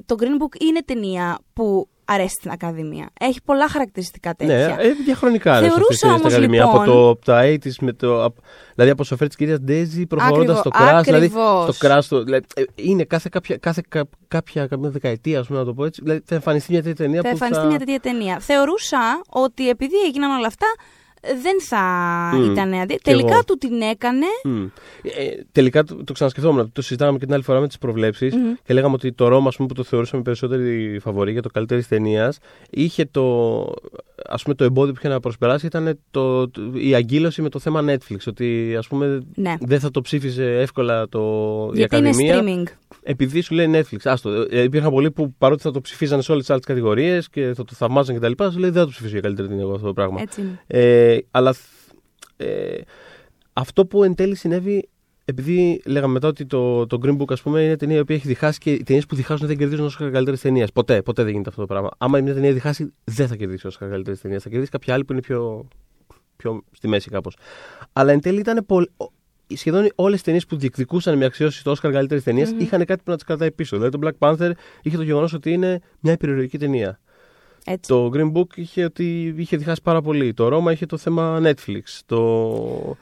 [0.06, 3.10] το Green Book είναι ταινία που αρέσει στην Ακαδημία.
[3.20, 4.56] Έχει πολλά χαρακτηριστικά τέτοια.
[4.78, 6.64] Ναι, ε, διαχρονικά αρέσει αυτή η Θεωρούσα ταινία στην όμως, Ακαδημία.
[6.66, 8.24] λοιπόν- Από, το, από τα 80's με το.
[8.24, 8.38] απ-
[8.74, 11.06] δηλαδή από σοφέρ της κυρίας Ντέζη προχωρώντας στο Ακριβώς, κράσ.
[11.06, 11.76] Δηλαδή ακριβώς.
[11.76, 12.08] στο κράσ.
[12.08, 15.74] Το, δηλαδή, ε, είναι κάθε κάποια, κάθε, κα- κάποια, κάποια δεκαετία, ας πούμε, να το
[15.74, 16.02] πω έτσι.
[16.04, 17.70] Δηλαδή θα εμφανιστεί μια τέτοια ταινία θα που εμφανιστεί θα...
[17.70, 18.40] μια τέτοια ταινία.
[18.40, 20.68] Θεωρούσα ότι επειδή έγιναν όλα αυτά,
[21.22, 21.80] δεν θα
[22.36, 22.52] Μμ.
[22.52, 22.94] ήταν αντί.
[22.96, 23.44] Κι Τελικά εγώ.
[23.44, 24.26] του την έκανε.
[24.44, 24.64] Μμ.
[25.02, 26.72] Ε, τελικά το, το ξανασκεφτόμουν.
[26.72, 28.54] Το συζητάγαμε και την άλλη φορά με τις προβλέψεις Μμμ.
[28.64, 31.84] και λέγαμε ότι το Ρώμα, ας πούμε, που το θεωρούσαμε περισσότερη φαβορή για το καλύτερη
[31.86, 32.38] ταινίας,
[32.70, 33.60] είχε το,
[34.30, 37.60] ας πούμε, το εμπόδιο που είχε να προσπεράσει ήταν το, το- η αγκύλωση με το
[37.60, 38.18] θέμα Netflix.
[38.28, 39.56] Ότι ας πούμε, Ναι.
[39.60, 41.20] δεν θα το ψήφιζε εύκολα το,
[41.74, 42.42] η Γιατί είναι Ακαδημία.
[42.44, 42.72] streaming.
[43.10, 43.98] Επειδή σου λέει Netflix.
[44.04, 44.46] Άστο.
[44.50, 47.64] Ε, υπήρχαν πολλοί που παρότι θα το ψηφίζανε σε όλες τις άλλες κατηγορίες και θα
[47.64, 48.44] το θαυμάζαν κτλ.
[48.52, 50.22] Σου λέει δεν θα το ψηφίσω για καλύτερη ταινία εγώ αυτό το πράγμα.
[50.22, 50.60] Έτσι είναι.
[50.68, 51.56] Ε, αλλά
[52.38, 52.76] ε,
[53.54, 54.90] αυτό που εν τέλει συνέβη,
[55.26, 58.28] επειδή λέγαμε μετά ότι το, το Green Book ας πούμε, είναι ταινία η οποία έχει
[58.28, 60.68] διχάσει και οι ταινίες που διχάσουν δεν κερδίζουν όσο καλύτερη ταινία.
[60.74, 61.90] Ποτέ, ποτέ δεν γίνεται αυτό το πράγμα.
[61.98, 64.40] Άμα μια ταινία διχάσει, δεν θα κερδίσει όσο καλύτερη ταινία.
[64.40, 65.68] Θα κερδίσει κάποια άλλη που είναι πιο,
[66.36, 67.38] πιο στη μέση κάπως.
[67.94, 68.90] Αλλά εν τέλει ήταν πολύ.
[69.56, 73.10] Σχεδόν όλες οι ταινίες που διεκδικούσαν μια αξιώση στο Oscar καλύτερη ταινίας είχαν κάτι που
[73.12, 73.78] να τις κρατάει πίσω.
[73.78, 77.00] Δηλαδή το Black Panther είχε το γεγονός ότι είναι μια υπερηρωτική ταινία.
[77.66, 77.90] Έτσι.
[77.90, 80.34] Το Green Book είχε, ότι είχε διχάσει πάρα πολύ.
[80.34, 81.82] Το Ρώμα είχε το θέμα Netflix.
[82.06, 82.98] Το.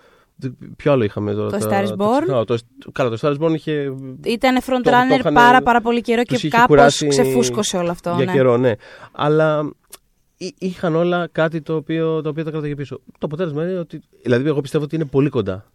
[0.75, 1.49] Ποιο άλλο είχαμε τώρα.
[1.59, 2.11] Το τα- Star is τα Born.
[2.21, 2.43] ξεχνάω.
[2.45, 2.57] Το,
[2.91, 3.93] καλά, το Star is Born είχε.
[4.23, 7.91] Ήταν το frontrunner είχαν- πάρα, πάρα πολύ καιρό και τους είχε κάπως κουράσει ξεφούσκωσε όλο
[7.91, 8.13] αυτό.
[8.15, 8.31] για ναι.
[8.31, 8.73] καιρό, ναι.
[9.11, 9.71] Αλλά
[10.37, 12.95] εί- είχαν όλα κάτι το οποίο, το οποίο τα κρατάει πίσω.
[13.05, 14.01] Το αποτέλεσμα είναι ότι.
[14.23, 15.65] Δηλαδή, εγώ πιστεύω ότι είναι πολύ κοντά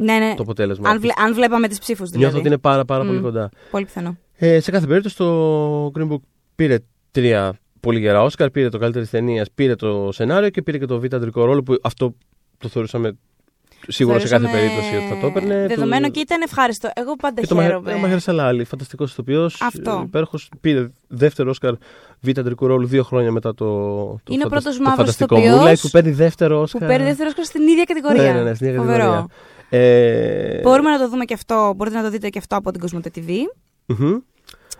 [0.00, 0.34] Ναι, ναι.
[0.36, 0.88] το αποτέλεσμα.
[0.90, 2.18] Αν, βλέ- αν βλέπαμε τις ψήφους δηλαδή.
[2.24, 3.22] Νιώθω ότι είναι πάρα, πάρα πολύ Μμ.
[3.22, 3.48] κοντά.
[3.70, 4.16] Πολύ πιθανό.
[4.38, 6.20] Ε, σε κάθε περίπτωση, το Green Book
[6.54, 6.76] πήρε
[7.10, 11.00] τρία πολύ γερά Όσκαρ, πήρε το καλύτερη ταινία, πήρε το σενάριο και πήρε και το
[11.00, 12.14] β' αντρικό ρόλο που αυτό
[12.58, 13.16] το θεωρούσαμε
[13.88, 15.66] σίγουρα σε κάθε Θεωρούσαμε περίπτωση ότι θα το έπαιρνε.
[15.66, 16.90] Δεδομένο Του- και ήταν ευχάριστο.
[16.94, 17.92] Εγώ πάντα και το Μαχα- χαίρομαι.
[17.92, 19.60] ο Μαχαίρ Σαλάλη, φανταστικός ηθοποιός.
[19.62, 20.02] Αυτό.
[20.06, 20.48] Υπέροχος.
[20.60, 21.72] Πήρε δεύτερο Όσκαρ
[22.20, 23.64] β' αντρικού ρόλου δύο χρόνια μετά το.
[23.64, 26.88] το Είναι ο φαντα- πρώτος το μαύρος φανταστικό ηθοποιός Moonlight που παίρνει δεύτερο που Όσκαρ.
[26.88, 28.22] παίρνει δεύτερο Όσκαρ στην ίδια κατηγορία.
[28.22, 28.98] Ναι, ναι, ναι, στην ίδια Φοβερό.
[28.98, 29.26] κατηγορία.
[29.68, 31.72] Ε, Μπορούμε να το δούμε και αυτό.
[31.76, 33.30] Μπορείτε να το δείτε και αυτό από την Κοσμοτέ TV.
[33.86, 34.14] μμμ.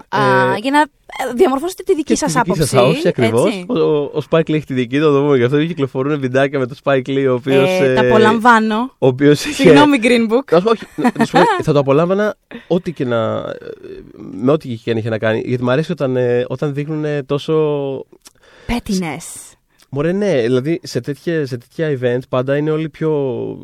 [0.08, 2.68] Α, Ε, για να ε, διαμορφώσετε τη δική Και σας τη δική άποψη.
[2.70, 3.46] σας άποψη, ακριβώς.
[3.46, 3.64] έτσι.
[3.68, 5.66] Ο, ο, ο Spike Lee έχει τη δική του, θα το πούμε γι' αυτό.
[5.66, 7.68] Κυκλοφορούν βιντεάκια με το Spike Lee, ο οποίος.
[7.80, 8.76] Ε, τα απολαμβάνω.
[8.98, 9.62] Ο οποίος είχε...
[9.62, 10.52] Συγγνώμη, Green Book.
[10.52, 12.36] Να σου πω, όχι, να- να σου πω, θα το απολάμβανα
[12.68, 13.42] ό,τι και να,
[14.40, 15.42] με ό,τι και να είχε να κάνει.
[15.44, 17.54] Γιατί μου αρέσει όταν, ε, όταν δείχνουν τόσο.
[18.66, 19.47] Pettiness.
[19.90, 23.10] Μωρέ, ναι, δηλαδή σε τέτοια, σε τέτοια event πάντα είναι όλοι πιο.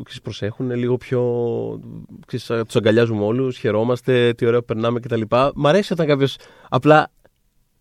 [0.03, 1.21] Ξέρεις, προσέχουν, λίγο πιο.
[2.27, 5.21] Τους αγκαλιάζουμε όλους, χαιρόμαστε, τι ωραίο που περνάμε κτλ.
[5.55, 6.37] Μ' αρέσει όταν κάποιος
[6.69, 7.11] απλά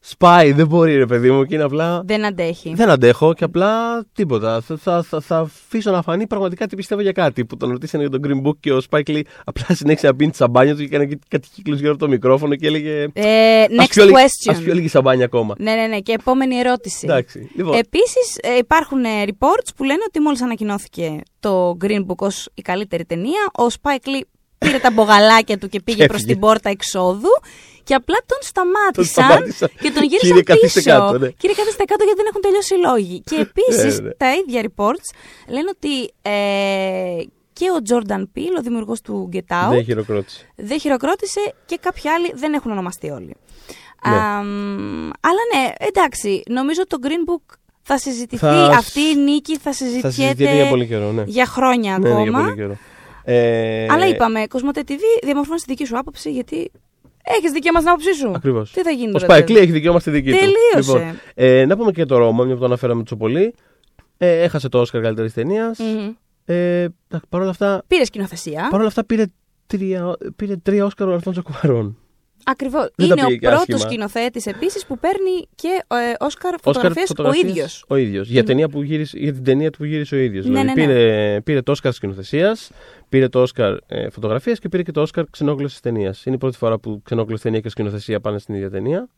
[0.07, 2.03] σπάει, δεν μπορεί ρε παιδί μου και είναι απλά.
[2.05, 2.73] Δεν αντέχει.
[2.75, 4.61] Δεν αντέχω και απλά τίποτα.
[4.61, 7.45] Θα, θα, θα, θα αφήσω να φανεί πραγματικά τι πιστεύω για κάτι.
[7.45, 10.31] Που τον ρωτήσανε για τον Green Book και ο Spike Lee απλά συνέχισε να πίνει
[10.31, 13.07] τη σαμπάνια του και έκανε κάτι κύκλους γύρω από το μικρόφωνο και έλεγε.
[13.13, 14.51] Ε, «Ας next πιω λίγη- question.
[14.51, 15.55] Ας πιω λίγη σαμπάνια ακόμα.
[15.59, 15.99] Ναι, ναι, ναι.
[16.01, 17.01] Και επόμενη ερώτηση.
[17.07, 17.51] Εντάξει.
[17.57, 22.63] Λοιπόν, Επίσης, υπάρχουν ε, reports που λένε ότι μόλις ανακοινώθηκε το Green Book ως η
[22.63, 24.21] καλύτερη ταινία, ο Spike Lee
[24.59, 26.33] πήρε τα μπογαλάκια του και πήγε Και προς έφυγε.
[26.33, 27.29] την πόρτα εξόδου
[27.85, 29.69] και απλά τον σταμάτησαν, Τον σταμάτησαν.
[29.69, 30.91] και τον Κύριε, γύρισαν καθίστε πίσω.
[30.91, 31.29] κάτω, ναι.
[31.41, 33.21] Κύριε, καθίστε κάτω γιατί δεν έχουν τελειώσει οι λόγοι.
[33.31, 34.15] Και επίσης, Ναι, ναι.
[34.15, 35.07] τα ίδια reports
[35.49, 40.49] λένε ότι ε, και ο Jordan Peele, ο δημιουργός του Get Out, δεν χειροκρότησε.
[40.57, 43.35] δεν χειροκρότησε και κάποιοι άλλοι δεν έχουν ονομαστεί όλοι.
[44.09, 44.17] Ναι.
[44.17, 49.59] Αμ, αλλά ναι, εντάξει, νομίζω το Green Book θα συζητηθεί, Θα σ- αυτή η νίκη
[49.59, 51.23] θα συζητιέται, Θα συζητηθεί για πολύ καιρό, ναι.
[51.27, 52.25] για χρόνια Ναι, ναι, ακόμα.
[52.31, 52.77] για πολύ καιρό.
[53.25, 56.71] Ε, Αλλά είπαμε, Κοσμοτέ TV, διαμορφώνει τη δική σου άποψη, γιατί
[57.39, 58.33] έχεις δικαίωμα στην άποψή σου.
[58.35, 58.71] Ακριβώς.
[58.73, 59.37] Τι θα γίνει Ο τώρα.
[59.39, 60.37] Spike Lee έχει δικαίωμα στη δική του.
[60.39, 60.93] Τελείωσε.
[60.99, 63.55] Λοιπόν, ε, να πούμε και το Ρώμα, μια που το αναφέραμε τόσο πολύ.
[64.19, 65.79] Ε, έχασε το Όσκαρ καλύτερης ταινίας.
[65.79, 66.13] Μμμ.
[66.45, 66.87] Ε,
[67.29, 68.67] Παρ' όλα αυτά, Πήρε σκηνοθεσία.
[68.71, 69.25] παρόλα αυτά πήρε,
[69.67, 71.99] τρία, πήρε τρία Όσκαρ ο Αλφόνσο Κουαρών.
[72.45, 72.91] Ακριβώς.
[72.95, 73.79] Δεν Είναι τα ο πήγε και πρώτος άσχημα.
[73.79, 77.85] σκηνοθέτης επίσης που παίρνει και ε, Όσκαρ Όσκαρ φωτογραφίες ο φωτογραφίες ίδιος.
[77.89, 78.29] Ο ίδιος.
[78.29, 80.47] Για, ταινία που γύρισε, για την ταινία του που γύρισε ο ίδιος.
[80.47, 80.93] Ναι, δηλαδή, ναι, ναι.
[80.93, 82.71] Πήρε, πήρε το Όσκαρ σκηνοθεσίας,
[83.09, 86.25] πήρε το Όσκαρ ε, φωτογραφία και πήρε και το Όσκαρ ξενόγλωση ταινίας.
[86.25, 89.09] Είναι η πρώτη φορά που ξενόγλωση ταινία και σκηνοθεσία πάνε στην ίδια ταινία.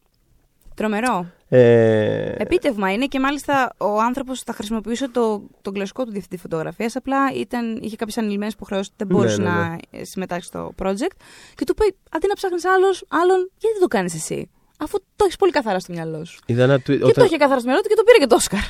[0.76, 1.26] Τρομερό.
[1.48, 6.96] Ε, Επίτευγμα είναι και μάλιστα ο άνθρωπος θα χρησιμοποιούσε το, τον κλασικό του διευθυντή φωτογραφίας.
[6.96, 9.54] Απλά ήταν, είχε κάποιες ανηλυμένες υποχρεώσεις, δεν Ναι, μπορούσε ναι, ναι.
[9.56, 11.14] να ε, συμμετάσχει στο project.
[11.54, 14.50] Και του είπε: Αντί να ψάχνεις άλλον, γιατί δεν το κάνεις εσύ.
[14.78, 16.40] Αφού το έχεις πολύ καθαρά στο μυαλό σου.
[16.46, 18.26] είδα ένα tweet, Και το όταν, είχε καθαρά στο μυαλό του και το πήρε και
[18.26, 18.60] το Όσκαρ.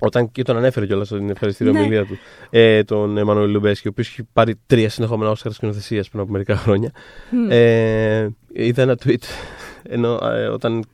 [0.00, 1.78] όταν και τον ανέφερε κιόλας στην ευχαριστήρια Ναι.
[1.78, 2.18] ομιλία του,
[2.50, 6.56] ε, τον Εμμανουέλ Λουμπέσκι, ο οποίος έχει πάρει τρία συνεχόμενα Όσκαρ σκηνοθεσίας πριν από μερικά
[6.56, 6.90] χρόνια.
[7.48, 9.22] Ε, είδα ένα tweet
[9.82, 10.84] ενώ, ε, όταν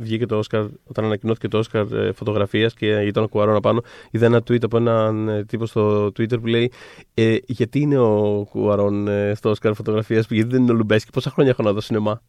[0.00, 4.26] βγήκε το Όσκαρ, όταν ανακοινώθηκε το Όσκαρ ε, φωτογραφίας και ήταν ο Κουαρόν πάνω, είδα
[4.26, 6.72] ένα tweet από έναν ε, τύπο στο Twitter που λέει
[7.14, 11.30] ε, Γιατί είναι ο Κουαρόν ε, στο Όσκαρ φωτογραφίας, γιατί δεν είναι ο Λουμπέσκι, πόσα
[11.30, 12.22] χρόνια έχω να δω σινεμά.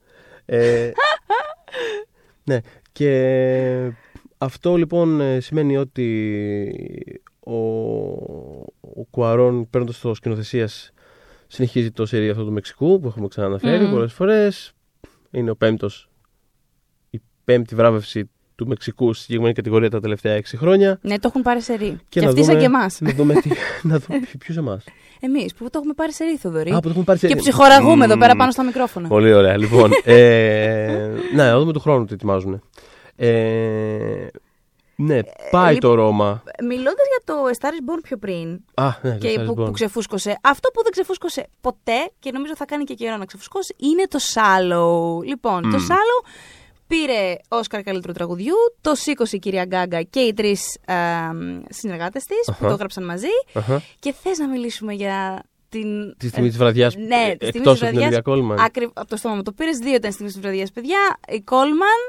[0.45, 0.91] Ε,
[2.49, 2.59] ναι,
[2.91, 3.91] και
[4.37, 6.91] αυτό λοιπόν ε, σημαίνει ότι
[7.39, 7.55] ο,
[8.79, 10.91] ο Κουαρόν παίρνοντας το σκηνοθεσίας
[11.47, 13.91] συνεχίζει το σερί αυτό του Μεξικού που έχουμε ξαναναφέρει Μμμ.
[13.91, 14.73] πολλές φορές.
[15.31, 16.10] Είναι ο πέμπτος, η
[17.51, 20.99] πέμπτη βράβευση του Μεξικού στη συγκεκριμένη κατηγορία τα τελευταία έξι χρόνια.
[21.01, 21.97] ναι, το έχουν πάρει σε ρί.
[22.09, 22.97] Και, να αυτοί δούμε- σαν και εμάς.
[23.01, 23.49] Να δούμε τι.
[23.89, 24.83] να δούμε ποιου εμάς.
[25.19, 26.71] Εμείς που το έχουμε πάρει σε ρί, Θοδωρή.
[26.71, 27.39] Α, που το έχουμε πάρει σε Και ρί.
[27.39, 28.19] ψυχοραγούμε εδώ Μμμ.
[28.19, 29.07] πέρα πάνω στα μικρόφωνα.
[29.07, 29.57] Πολύ ωραία.
[29.57, 32.61] Λοιπόν, ε, ναι, να δούμε του χρόνου τι ετοιμάζουν.
[33.15, 34.27] Ε,
[34.95, 35.19] ναι,
[35.51, 36.43] πάει λίπ- το Ρώμα.
[36.63, 39.57] Μιλώντας για το A Star is Born πιο πριν, Α, ναι, και το που, Star
[39.57, 39.65] is Born.
[39.65, 40.37] που ξεφούσκωσε.
[40.41, 44.19] Αυτό που δεν ξεφούσκωσε ποτέ και νομίζω θα κάνει και καιρό να ξεφουσκώσει είναι το
[44.33, 45.25] Shallow.
[45.25, 46.27] Λοιπόν, το Shallow
[46.95, 50.77] πήρε Όσκαρ καλύτερου τραγουδιού, το σήκωσε η κυρία Γκάγκα και οι τρεις
[51.69, 52.67] συνεργάτες της που Αχα.
[52.67, 53.27] το έγραψαν μαζί.
[53.53, 53.81] Αχα.
[53.99, 56.17] Και θες να μιλήσουμε για την.
[56.17, 56.95] Τη στιγμή της βραδιάς.
[56.95, 57.11] Ναι, τη
[57.45, 58.01] στιγμή Εκτός της από την βραδιάς.
[58.03, 58.59] Ολυμπία Κόλμαν.
[58.59, 58.89] Ακρι...
[58.93, 59.77] Από το στόμα μου το πήρες.
[59.77, 60.99] Δύο ήταν στιγμή της βραδιάς, παιδιά.
[61.29, 61.99] Η Κόλμαν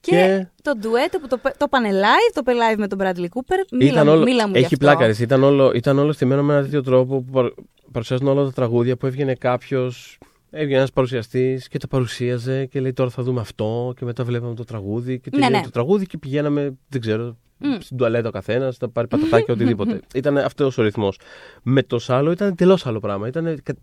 [0.00, 2.98] και, Και- το ντουέτο που το, πε- το πάνε live, το είπε live με τον
[3.02, 3.60] Bradley Cooper.
[3.72, 4.76] Μίλα, Ήταν μου, όλο, μίλα μου γι' έχει αυτό.
[4.86, 7.52] πλάκα, ρε, ήταν όλο, ήταν όλο στημένο με ένα τέτοιο τρόπο που παρ-
[7.92, 10.18] παρουσιάζουν όλα τα τραγούδια που έβγαινε κάποιος.
[10.56, 14.54] Έβγαινε ένας παρουσιαστής και τα παρουσίαζε και λέει τώρα θα δούμε αυτό και μετά βλέπαμε
[14.54, 15.64] το τραγούδι και Ναι, τελείωνε ναι.
[15.64, 17.76] το τραγούδι και πηγαίναμε, δεν ξέρω, Μμ.
[17.80, 20.00] στην τουαλέτα ο καθένας, να πάρει πατατάκια, οτιδήποτε.
[20.14, 21.18] ήταν αυτός ο ρυθμός.
[21.62, 23.28] Με το σάλο ήταν τελώς άλλο πράγμα.
[23.28, 23.74] Ήταν, κα-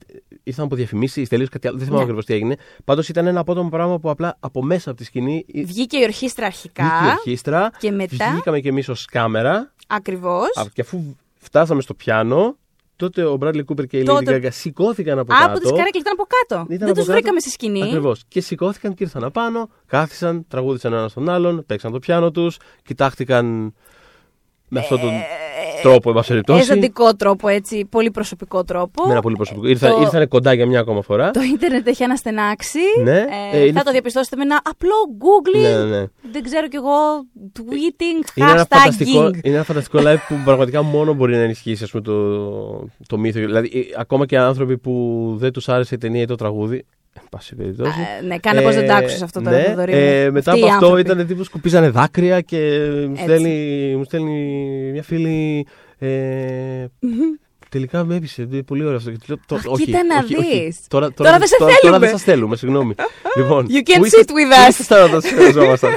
[0.43, 1.77] ήρθαν από διαφημίσεις, τελείως κάτι άλλο.
[1.77, 2.09] Δεν θυμάμαι Ναι.
[2.09, 2.55] ακριβώς τι έγινε.
[2.85, 6.03] Πάντως ήταν ένα απότομο πράγμα που απλά από μέσα από τη σκηνή η- Βγήκε η
[6.03, 6.83] ορχήστρα αρχικά.
[6.83, 7.71] βγήκε η ορχήστρα.
[7.79, 9.73] και μετά- Βγήκαμε κι εμείς ως κάμερα.
[9.87, 10.57] Ακριβώς.
[10.57, 12.57] Α, Και αφού φτάσαμε στο πιάνο,
[13.01, 15.59] τότε ο Bradley Cooper και η Lady Τότε- Gaga σηκώθηκαν από Από κάτω.
[15.59, 16.61] τι καρέκλε ήταν από κάτω.
[16.63, 17.11] Ήταν δεν από τους κάτω.
[17.17, 17.83] βρήκαμε στη σκηνή.
[17.83, 18.23] Ακριβώς.
[18.27, 23.73] Και σηκώθηκαν και ήρθαν απάνω, κάθισαν, τραγούδισαν ένα στον άλλον, παίξαν το πιάνο τους, κοιτάχτηκαν
[24.67, 25.09] με αυτόν τον
[25.81, 26.59] τρόπο, εν πάση περιπτώσει.
[26.61, 27.85] Εζαντικό τρόπο, έτσι.
[27.85, 29.05] Πολύ προσωπικό τρόπο.
[29.05, 29.67] Με ένα πολύ προσωπικό.
[29.67, 31.31] Ήρθαν, Το- ήρθαν κοντά για μια ακόμα φορά.
[31.31, 32.79] Το ίντερνετ έχει αναστενάξει.
[33.03, 33.17] Ναι.
[33.51, 35.61] Ε, Ε, είναι- Θα το διαπιστώσετε με ένα απλό googling.
[35.61, 36.05] Ναι, ναι, ναι.
[36.31, 36.91] Δεν ξέρω κι εγώ.
[37.59, 39.43] Tweeting, Είναι ένα, φανταστικό, hashtagging.
[39.43, 43.39] είναι ένα φανταστικό live που πραγματικά μόνο μπορεί να ενισχύσει ας πούμε, το, το μύθο.
[43.39, 46.85] Δηλαδή, ε, ακόμα και άνθρωποι που δεν τους άρεσε η ταινία ή το τραγούδι.
[47.13, 47.99] Εν πάση περιπτώσει.
[48.21, 49.97] Ε, ναι, κάνε πως δεν τ' άκουσες αυτό τώρα, ναι, Θοδωρή μου.
[49.99, 51.11] ε, μετά Αυτοί από οι αυτό άνθρωποι.
[51.11, 52.57] ήταν τύπους σκουπίζανε δάκρυα και
[53.05, 53.23] μου Έτσι.
[53.23, 55.67] στέλνει, μου στέλνει μια φίλη.
[55.97, 56.85] Ε,
[57.69, 58.41] τελικά με έπεισε.
[58.41, 59.11] Είναι πολύ ωραίο αυτό.
[59.11, 60.63] Και λέω, το- Αχ, όχι, κοίτα να όχι, όχι.
[60.65, 60.79] δεις.
[60.87, 61.99] Τώρα, Τώρα δεν σε Τώρα θέλουμε.
[61.99, 62.93] δεν σας θέλουμε, συγγνώμη.
[63.37, 64.69] λοιπόν, You can't πού sit είσαστε- with πού us.
[64.69, 65.91] ήσασταν όταν σας χρειαζόμασταν.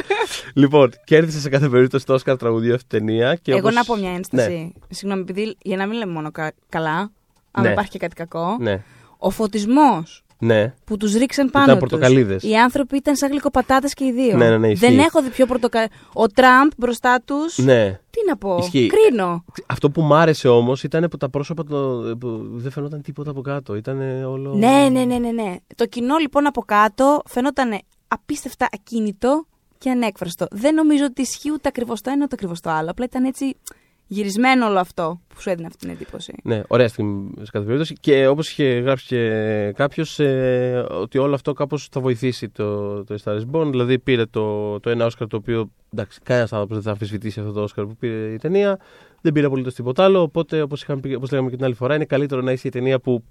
[0.54, 3.34] λοιπόν, κέρδισε σε κάθε περίπτωση το Oscar τραγουδίου αυτή η ταινία.
[3.42, 4.50] Και Εγώ όπως- να πω μια ένσταση.
[4.50, 7.10] Ναι, Συγγνώμη, επειδή για να μην λέμε μόνο κα- καλά,
[7.50, 7.70] αν Ναι.
[7.70, 8.56] υπάρχει και κάτι κακό.
[8.60, 8.82] ναι.
[9.18, 10.74] Ο φωτισμός Ναι.
[10.84, 11.88] που τους ρίξαν πάνω Ήταν τους.
[11.88, 12.42] πορτοκαλίδες.
[12.42, 14.36] Οι άνθρωποι ήταν σαν γλυκοπατάτε και οι δύο.
[14.36, 14.86] Ναι, ναι, ναι, ισχύει.
[14.86, 15.88] Δεν έχω δει πιο πορτοκα...
[16.12, 17.58] Ο Τραμπ μπροστά τους.
[17.58, 18.00] Ναι.
[18.10, 18.56] Τι να πω.
[18.60, 18.86] Ισχύει.
[18.86, 19.44] Κρίνω.
[19.66, 21.76] Αυτό που μ' άρεσε όμως ήταν που τα πρόσωπα το,
[22.20, 23.74] που δεν φαινόταν τίποτα από κάτω.
[23.74, 24.54] Ήταν όλο.
[24.54, 25.56] Ναι, ναι, ναι, ναι, ναι.
[25.76, 29.46] Το κοινό λοιπόν από κάτω φαινόταν απίστευτα ακίνητο
[29.78, 30.46] και ανέκφραστο.
[30.50, 32.90] Δεν νομίζω ότι ισχύει ούτε ακριβώς το ένα ούτε ακριβώς το άλλο.
[32.90, 33.56] Απλά ήταν έτσι
[34.06, 36.32] γυρισμένο όλο αυτό που σου έδινε αυτή την εντύπωση.
[36.42, 37.94] Ναι, ωραία στιγμή σε κάθε περίπτωση.
[38.00, 43.16] Και όπως είχε γράψει και κάποιος, ε, ότι όλο αυτό κάπως θα βοηθήσει το, το
[43.24, 43.66] Star is Born.
[43.70, 45.70] Δηλαδή πήρε το, το ένα Όσκαρ το οποίο.
[45.92, 48.78] Εντάξει, κανένας άνθρωπος δεν θα αμφισβητήσει αυτό το Όσκαρ που πήρε η ταινία.
[49.20, 50.20] Δεν πήρε απολύτως τίποτα άλλο.
[50.22, 50.84] Οπότε, όπως
[51.30, 53.24] λέγαμε και την άλλη φορά, είναι καλύτερο να είσαι η ταινία που.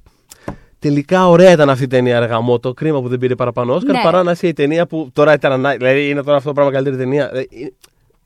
[0.79, 2.59] Τελικά ωραία ήταν αυτή η ταινία, αργαμό.
[2.59, 4.01] Το κρίμα που δεν πήρε παραπάνω Όσκαρ, Ναι.
[4.03, 5.51] παρά να είσαι η ταινία που τώρα ήταν.
[5.51, 7.31] ανά- Δηλαδή είναι τώρα αυτό το πράγμα καλύτερη ταινία.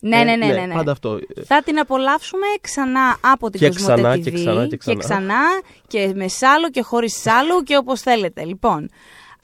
[0.01, 0.73] Ε, ε, Ναι, ε, ναι, ναι, ναι, ναι.
[0.73, 1.19] Πάντα αυτό.
[1.45, 4.95] Θα την απολαύσουμε ξανά από την Και Κοσμοτέ ξανά TV και ξανά και ξανά.
[4.95, 5.41] και ξανά
[5.87, 8.43] και με σάλο και χωρίς σάλο και όπως θέλετε.
[8.43, 8.89] Λοιπόν,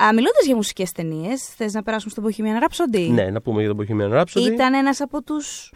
[0.03, 3.75] α, μιλώντας για μουσικές ταινίες, θες να περάσουμε στον Bohemian Rhapsody; Ναι, να πούμε για
[3.75, 4.51] τον Bohemian Rhapsody.
[4.53, 5.71] Ήταν ένας από τους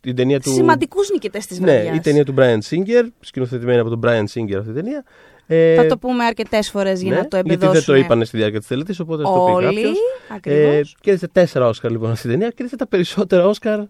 [0.00, 0.52] την ταινία του...
[0.52, 1.96] σημαντικούς νικητές της Ναι, βραδιάς.
[1.96, 5.04] η ταινία του Brian Singer, σκηνοθετημένη από τον Brian Singer αυτή η ταινία.
[5.50, 7.78] Ε, Θα το πούμε αρκετές φορές για ναι, να το Γιατί εμπεδώσουμε.
[7.84, 9.98] δεν το είπανε στη διάρκεια της τελετής, οπότε ας το πει Όλοι, κάποιος.
[10.34, 10.92] ακριβώς.
[10.92, 12.48] Ε, κέρδισε τέσσερα Όσκαρ λοιπόν αυτή η ταινία.
[12.48, 13.80] Κέρδισε τα περισσότερα Όσκαρ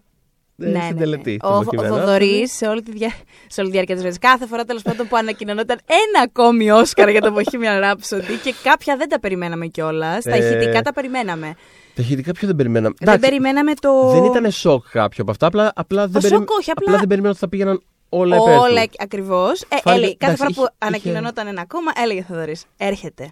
[0.61, 1.31] ε, ναι, στην ναι, τελετή.
[1.31, 1.37] ναι.
[1.37, 3.11] του Ο, ο Bohemian Θοδωρή σε, όλη τη δια...
[3.47, 4.17] σε όλη τη διάρκεια της ζωής.
[4.19, 8.95] Κάθε φορά τέλος πάντων που ανακοινωνόταν ένα ακόμη Όσκαρ για το Bohemian Rhapsody και κάποια
[8.97, 10.23] δεν τα περιμέναμε κιόλας.
[10.23, 11.55] Τα Ε, ηχητικά τα περιμέναμε.
[11.95, 14.09] Τα ηχητικά ποιο δεν περιμέναμε; Δεν Εντάξει, περιμέναμε το.
[14.11, 15.47] δεν ήταν σοκ κάποιο από αυτά.
[15.47, 18.61] Απλά, απλά, δεν, σοκ περιμέ- όχι, απλά- δεν περίμενα ότι θα πήγαιναν όλα υπέρ του.
[18.61, 19.61] Όλα ακριβώς.
[19.61, 22.65] Ε, Φάνηκε- έλεγε, κάθε εντάξει, φορά που είχε- ανακοινωνόταν ένα ακόμα, έλεγε Θοδωρής.
[22.77, 23.31] Έρχεται.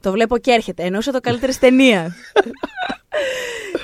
[0.00, 0.82] Το βλέπω και έρχεται.
[0.82, 2.14] Εννοούσα το καλύτερη ταινία.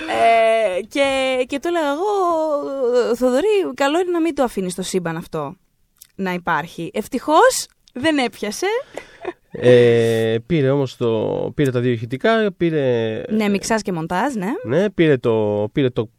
[0.08, 5.16] ε, και, και του έλεγα εγώ, Θοδωρή, καλό είναι να μην το αφήνεις το σύμπαν
[5.16, 5.56] αυτό
[6.14, 6.90] να υπάρχει.
[6.92, 8.66] Ευτυχώς δεν έπιασε.
[9.52, 14.50] Ε, πήρε όμως το, πήρε τα δύο ηχητικά, πήρε, ναι, μιξάς και μοντάζ, ναι.
[14.64, 16.10] ναι, πήρε το, πήρε το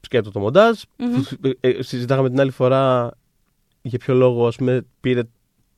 [0.00, 0.80] σκέτο το μοντάζ.
[0.96, 1.22] Μμμ.
[1.60, 3.10] Ε, ε, συζητάγαμε την άλλη φορά
[3.82, 5.22] για ποιο λόγο ας πούμε, πήρε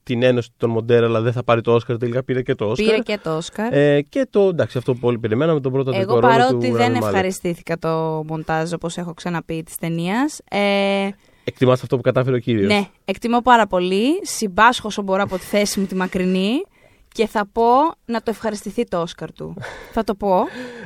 [0.05, 1.99] την ένωση των Μοντέρα, αλλά δεν θα πάρει το Όσκαρ.
[1.99, 2.87] Τελικά πήρε και το Όσκαρ.
[2.87, 3.73] Πήρε και το Όσκαρ.
[3.73, 6.93] Ε, και το εντάξει, αυτό που όλοι περιμέναμε, τον πρώτο Εγώ ρόλο παρότι του δεν
[6.93, 7.03] Rami Malek.
[7.07, 10.40] ευχαριστήθηκα το μοντάζ όπως έχω ξαναπεί της ταινίας.
[10.51, 11.09] Ε,
[11.45, 14.07] Εκτιμάς αυτό που κατάφερε ο κύριος; ναι, εκτιμώ πάρα πολύ.
[14.23, 16.62] Συμπάσχω όσο μπορώ από τη θέση μου τη μακρινή
[17.14, 17.64] και θα πω
[18.05, 19.55] να το ευχαριστηθεί το Όσκαρ του.
[19.92, 20.35] θα το πω.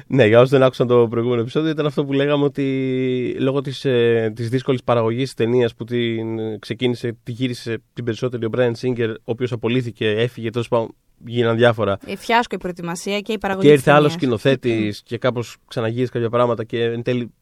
[0.06, 3.84] Ναι, για όσους δεν άκουσαν το προηγούμενο επεισόδιο, ήταν αυτό που λέγαμε ότι λόγω της
[3.84, 8.72] ε, της δύσκολης παραγωγής τη ταινίας που την ξεκίνησε, τη γύρισε την περισσότερη ο Brian
[8.80, 10.94] Singer, ο οποίος απολύθηκε, έφυγε, τέλος πάντων
[11.26, 11.98] γίναν διάφορα.
[12.06, 14.40] Ε, Φιάσκο η προετοιμασία και η παραγωγή Και της ήρθε άλλος ταινίας.
[14.40, 17.32] σκηνοθέτης και κάπως ξαναγύρισε κάποια πράγματα και εν τέλει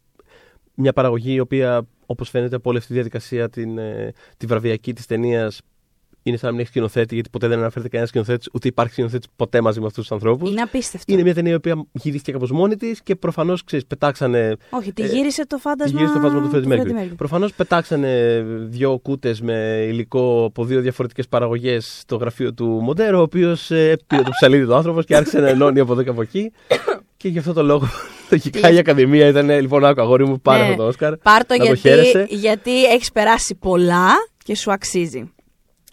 [0.74, 4.92] μια παραγωγή η οποία, όπως φαίνεται από όλη αυτή τη διαδικασία, την, ε, τη βραβιακή
[4.92, 5.60] της ταινίας,
[6.28, 9.26] είναι σαν να μην έχεις σκηνοθέτη, γιατί ποτέ δεν αναφέρεται κανένας σκηνοθέτης, ούτε υπάρχει σκηνοθέτης
[9.36, 10.50] ποτέ μαζί με αυτούς τους ανθρώπους.
[10.50, 11.12] Είναι απίστευτο.
[11.12, 14.56] Είναι μια ταινία η οποία γυρίστηκε κάπως μόνη της και προφανώς πετάξανε.
[14.70, 17.10] Όχι, τη ε, γύρισε το φάντασμα, Γύρισε το φάσμα του Freddie Freddie Mercury.
[17.10, 17.16] Mercury.
[17.16, 23.22] Προφανώς πετάξανε δύο κούτες με υλικό από δύο διαφορετικές παραγωγές στο γραφείο του Μοντέρο, ο
[23.22, 23.66] οποίος
[24.06, 26.52] πήρε το ψαλίδι του άνθρωπος και άρχισε να ενώνει από εδώ και από εκεί.
[27.16, 27.86] και γι' αυτό το λόγο,
[28.30, 30.68] λογικά η Ακαδημία ήταν, λοιπόν, άκου αγόρι μου, πάρε Ναι.
[30.68, 31.16] αυτό το Όσκαρ.
[31.16, 32.26] Πάρ' το να το γιατί, χαίρεσαι.
[32.28, 34.08] γιατί έχεις περάσει πολλά
[34.44, 35.30] και σου αξίζει.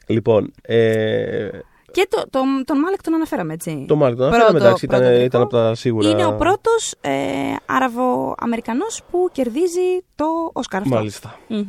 [0.08, 1.50] Λοιπόν, ε,
[1.92, 3.86] Και το, το, τον Μάλεκ τον αναφέραμε, έτσι.
[3.88, 6.10] το Μάρκο τον αναφέραμε, Πρώτο- εντάξει, ήταν, πρώτο ήταν από τα σίγουρα.
[6.10, 7.12] Είναι ο πρώτος ε,
[7.66, 10.96] Άραβο-Αμερικανός που κερδίζει το Όσκαρ αυτό.
[10.96, 11.40] Μάλιστα.
[11.48, 11.66] Μμμ.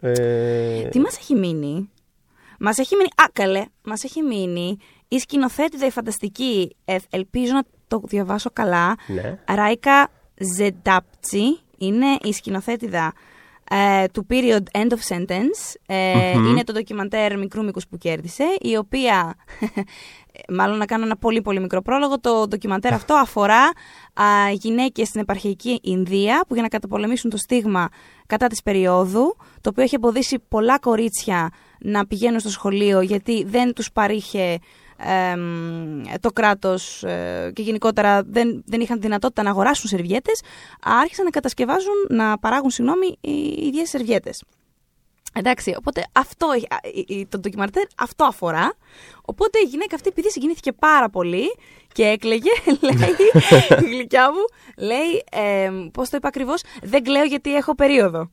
[0.00, 1.90] Ε, Τι μας έχει μείνει;
[2.58, 7.62] Μας έχει μείνει, α καλέ, μας έχει μείνει η σκηνοθέτηδα η φανταστική, ε, ελπίζω να
[7.88, 9.38] το διαβάσω καλά, ναι.
[9.54, 10.08] Ράικα
[10.56, 13.12] Ζεντάπτσι είναι η σκηνοθέτηδα
[13.74, 15.74] ε, του Period End of Sentence.
[15.86, 16.46] Ε, Μμμ.
[16.46, 19.34] Είναι το ντοκιμαντέρ μικρού μήκους που κέρδισε, η οποία,
[20.58, 23.62] μάλλον να κάνω ένα πολύ πολύ μικρό πρόλογο, το ντοκιμαντέρ αυτό αφορά
[24.12, 27.88] α, γυναίκες στην επαρχιακή Ινδία που για να καταπολεμήσουν το στίγμα
[28.26, 33.72] κατά της περίοδου, το οποίο έχει εμποδίσει πολλά κορίτσια να πηγαίνουν στο σχολείο γιατί δεν
[33.72, 34.58] τους παρήχε
[35.04, 40.40] εμ, το κράτος ε, και γενικότερα δεν, δεν είχαν δυνατότητα να αγοράσουν σερβιέτες,
[40.82, 44.42] άρχισαν να κατασκευάζουν, να παράγουν, συγγνώμη, οι ίδιες σερβιέτες.
[45.34, 46.56] Εντάξει, οπότε αυτό, α,
[46.94, 48.74] η- η- το ντοκιμαντέρ αυτό αφορά.
[49.24, 51.44] Οπότε η γυναίκα αυτή, επειδή συγκινήθηκε πάρα πολύ
[51.92, 52.50] και έκλαιγε,
[52.88, 53.16] λέει,
[53.80, 54.44] η γλυκιά μου,
[54.86, 58.30] λέει, ε, πώς το είπα ακριβώς, δεν κλαίω γιατί έχω περίοδο.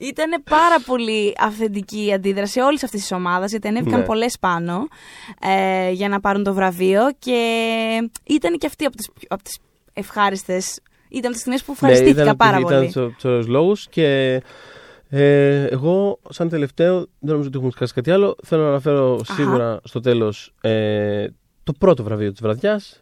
[0.00, 4.06] Ήταν πάρα πολύ αυθεντική η αντίδραση όλης αυτής της ομάδας, γιατί ανέβηκαν Ναι.
[4.06, 4.88] πολλές πάνω
[5.40, 7.38] ε, για να πάρουν το βραβείο και
[8.24, 9.58] ήταν και αυτή από τις από τις
[9.92, 10.80] ευχάριστες.
[11.08, 12.86] Ήταν από τις στιγμές που ευχαριστήθηκα Ναι, ήταν, πάρα ήταν πολύ.
[12.86, 14.40] Ήταν στου λόγους και
[15.12, 18.36] Ε, εγώ, σαν τελευταίο, δεν νομίζω ότι έχουμε σκάσει κάτι άλλο.
[18.44, 21.26] Θέλω να αναφέρω σίγουρα στο τέλος ε,
[21.64, 23.00] το πρώτο βραβείο της βραδιάς,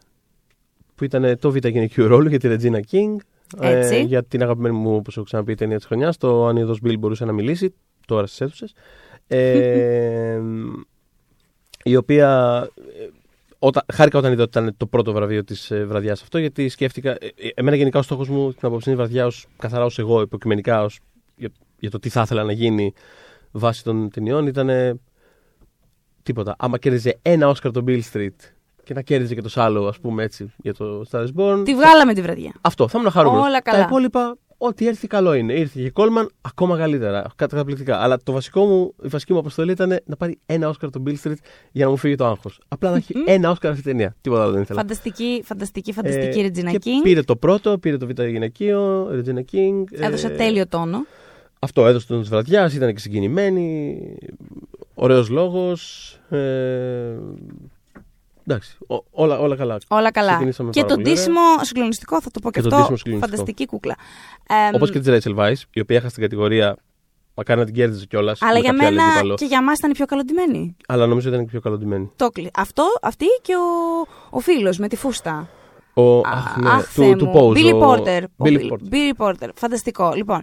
[0.94, 3.16] που ήταν το Β' γυναικείο ρόλο για τη Regina King.
[3.60, 4.02] Έτσι.
[4.02, 6.16] για την αγαπημένη μου, όπως έχω ξαναπεί, ταινία της χρονιάς.
[6.16, 7.74] Το Αν η Οδός Μπιλ μπορούσε να μιλήσει,
[8.06, 8.74] τώρα στις αίθουσες.
[9.26, 10.40] Ε,
[11.84, 12.60] η οποία.
[13.00, 13.08] ε,
[13.58, 17.10] Όταν, χάρηκα όταν είδα ότι ήταν το πρώτο βραβείο της ε, βραδιάς αυτό, γιατί σκέφτηκα.
[17.10, 20.82] ε, ε, εμένα γενικά ο στόχος μου την απόψινή βραδιά, ως, καθαρά ως εγώ, υποκειμενικά,
[20.84, 20.98] ως,
[21.36, 22.92] για, για το τι θα ήθελα να γίνει
[23.50, 25.00] βάσει των ταινιών, ήταν.
[26.22, 26.54] τίποτα.
[26.58, 28.36] Άμα κέρδιζε ένα Όσκαρ το Bill Street
[28.88, 31.62] και να κέρδιζε και το Σάλο, ας πούμε έτσι, για το Star is Born.
[31.64, 32.52] Τη βγάλαμε τη βραδιά.
[32.60, 33.46] Αυτό, θα ήμουν χαρούμενος.
[33.46, 33.78] Όλα καλά.
[33.78, 35.52] Τα υπόλοιπα, ό,τι έρθει καλό είναι.
[35.52, 37.26] Ήρθε και η Κόλμαν, ακόμα καλύτερα.
[37.36, 37.98] Καταπληκτικά.
[37.98, 41.14] Αλλά το βασικό μου, η βασική μου αποστολή ήταν να πάρει ένα Όσκαρ το Bill
[41.22, 41.36] Street
[41.72, 42.60] για να μου φύγει το άγχος.
[42.68, 44.16] Απλά να έχει ένα Όσκαρ αυτή η ταινία.
[44.20, 44.80] Τίποτα άλλο δεν ήθελα.
[44.80, 47.02] Φανταστική, φανταστική, φανταστική Ε, Regina και King.
[47.02, 49.84] Πήρε το πρώτο, πήρε το Β' γυναικείο, Regina King.
[49.90, 50.98] Έδωσε ε, τέλειο τόνο.
[51.58, 53.98] Αυτό έδωσε τον της βραδιάς, ήταν και συγκινημένη.
[54.94, 56.12] Ωραίος λόγος.
[56.28, 56.38] Ε,
[58.48, 59.78] εντάξει, ό- όλα, όλα καλά.
[59.88, 60.30] Όλα καλά.
[60.32, 61.22] Ξεκινήσαμε Και πάρα το πολύ ωραία.
[61.24, 62.78] ντύσιμο συγκλονιστικό, θα το πω και, Και το αυτό.
[62.78, 63.36] ντύσιμο συγκλονιστικό.
[63.36, 63.94] Φανταστική κούκλα.
[64.48, 66.76] Ε, Όπω και τη Rachel Weisz, η οποία έχασε την κατηγορία.
[67.34, 68.42] Μακάρι να την κέρδιζε κιόλας.
[68.42, 69.02] αλλά για μένα
[69.34, 70.76] και για μα ήταν η πιο καλοντημένη.
[70.88, 72.10] Αλλά νομίζω ήταν και πιο καλοντημένη.
[72.16, 75.48] Το κλει- Αυτό, αυτή και ο, ο φίλος με τη φούστα.
[76.02, 77.32] Ο, Α, αχ, ναι, αχ, του, Θεέ του μου.
[77.34, 77.56] Pose.
[77.56, 78.22] Billy ο- Porter.
[78.36, 78.92] Ο Billy Bill- Porter.
[78.92, 79.48] Billy Porter.
[79.54, 80.12] Φανταστικό.
[80.16, 80.42] Λοιπόν,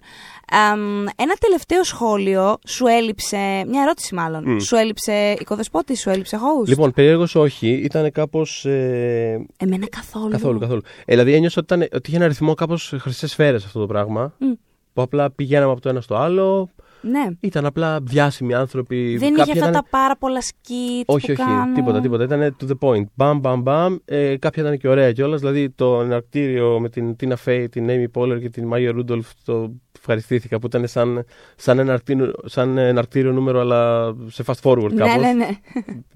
[0.74, 3.38] εμ, ένα τελευταίο σχόλιο σου έλειψε,
[3.68, 4.44] μια ερώτηση μάλλον.
[4.52, 4.58] Μμ.
[4.60, 7.68] Σου έλειψε οικοδεσπότη, σου έλειψε host; Λοιπόν, περίεργος όχι.
[7.70, 8.66] Ήταν κάπως.
[8.66, 10.30] Ε, Εμένα καθόλου.
[10.30, 10.82] καθόλου, καθόλου.
[11.06, 14.34] Ε, δηλαδή ένιωσα ότι, ήταν, ότι είχε ένα ρυθμό κάπως χρυσές σφαίρες αυτό το πράγμα.
[14.38, 14.52] Μμ.
[14.94, 16.70] Που απλά πηγαίναμε από το ένα στο άλλο.
[17.10, 17.26] Ναι.
[17.40, 19.18] Ήταν απλά διάσημοι άνθρωποι.
[19.18, 21.74] Δεν Κάποιοι είχε αυτά ήταν- τα πάρα πολλά skits Όχι, που όχι, κάνουν.
[21.74, 22.24] τίποτα, τίποτα.
[22.24, 23.04] Ήταν to the point.
[23.14, 23.96] Μπαμ, μπαμ, μπαμ.
[24.06, 25.40] Ε, κάποια ήταν και ωραία κιόλας.
[25.40, 29.74] Δηλαδή το εναρκτήριο με την Τίνα Φέι, την Amy Poehler και την Μάγια Ρούντολφ το
[29.98, 35.22] ευχαριστήθηκα που ήταν σαν, σαν, εναρκτήριο, σαν εναρκτήριο νούμερο αλλά σε fast forward Ναι, κάπως.
[35.24, 35.48] ναι, ναι.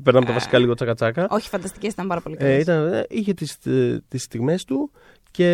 [0.04, 1.28] Περνάμε τα βασικά λίγο τσακα τσακα.
[1.30, 2.62] Όχι, φανταστικές ήταν πάρα πολύ Ε, καλές.
[2.62, 4.92] ήταν, ε, είχε τις, ε, τις στιγμές του
[5.32, 5.46] και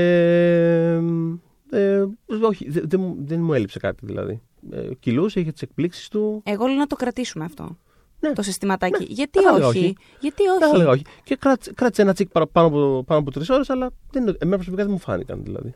[1.72, 2.04] ε,
[2.42, 4.42] όχι, δε- δεν μου- δεν μου έλειψε κάτι δηλαδή.
[4.72, 6.42] Ε, κυλούσε, είχε τις εκπλήξεις του.
[6.46, 7.78] Εγώ λέω να το κρατήσουμε αυτό.
[8.20, 8.34] Ναι.
[8.34, 9.00] Το συστηματάκι.
[9.04, 9.98] Ναι, Γιατί θα έλεγα όχι; όχι.
[10.20, 11.04] Γιατί Δεν θα όχι; έλεγα όχι.
[11.24, 14.36] Και κράτησε, κράτησε ένα τσικ παρα- πάνω από, πάνω από τρεις ώρες, αλλά δεν, είναι-
[14.40, 15.74] εμένα προσωπικά δεν μου φάνηκαν δηλαδή.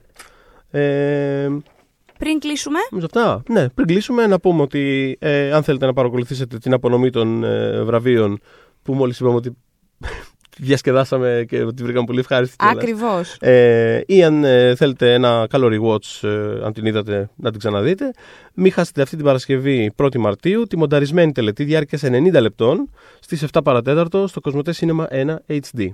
[0.71, 1.49] Ε,
[2.17, 3.43] Πριν κλείσουμε, νομίζω αυτά.
[3.49, 7.83] Ναι, πριν κλείσουμε, να πούμε ότι ε, αν θέλετε να παρακολουθήσετε την απονομή των ε,
[7.83, 8.39] βραβείων
[8.83, 9.57] που μόλις είπαμε ότι
[10.59, 12.55] διασκεδάσαμε και ότι βρήκαμε πολύ ευχάριστη.
[12.55, 12.75] κιόλας.
[12.75, 13.37] ακριβώς.
[13.39, 18.11] Ε, ή αν ε, θέλετε ένα καλό rewatch, ε, αν την είδατε, να την ξαναδείτε.
[18.53, 23.59] Μην χάσετε αυτή την Παρασκευή 1η Μαρτίου τη μονταρισμένη τελετή διάρκεια 90 λεπτών στις 7
[23.63, 25.87] παρατέταρτο στο Κοσμοτέ Cinema 1 HD.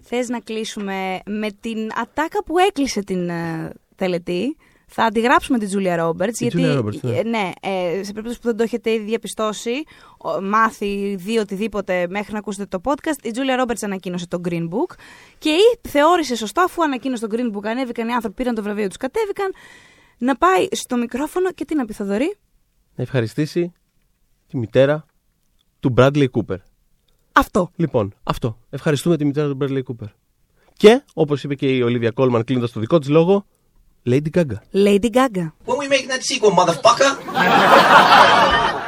[0.00, 4.56] Θες να κλείσουμε με την ατάκα που έκλεισε την ε, τελετή;
[4.90, 6.38] Θα αντιγράψουμε την Τζούλια Ρόμπερτς.
[6.38, 7.16] Την Γιατί, Julia Roberts, ναι.
[7.18, 9.70] ε, ναι, ε, σε περίπτωση που δεν το έχετε ήδη διαπιστώσει,
[10.18, 14.68] ο- μάθει, δει οτιδήποτε μέχρι να ακούσετε το podcast, η Τζούλια Ρόμπερτς ανακοίνωσε το Green
[14.68, 14.94] Book
[15.38, 18.86] και ή θεώρησε σωστό, αφού ανακοίνωσε το Green Book, ανέβηκαν οι άνθρωποι, πήραν το βραβείο
[18.86, 19.52] τους, κατέβηκαν,
[20.18, 22.36] να πάει στο μικρόφωνο και τι να πει, Θοδωρή;
[22.94, 23.72] Να ευχαριστήσει
[24.46, 25.06] τη μητέρα
[25.80, 26.56] του Bradley Cooper.
[27.32, 27.70] Αυτό.
[27.76, 28.58] Λοιπόν, αυτό.
[28.70, 30.06] Ευχαριστούμε τη μητέρα του Bradley Cooper.
[30.72, 33.46] Και, όπως είπε και η Olivia Colman κλείνοντας το δικό της λόγο,
[34.08, 34.62] Lady Gaga.
[34.72, 35.52] Lady Gaga.
[35.66, 37.12] When we make that sequel, motherfucker?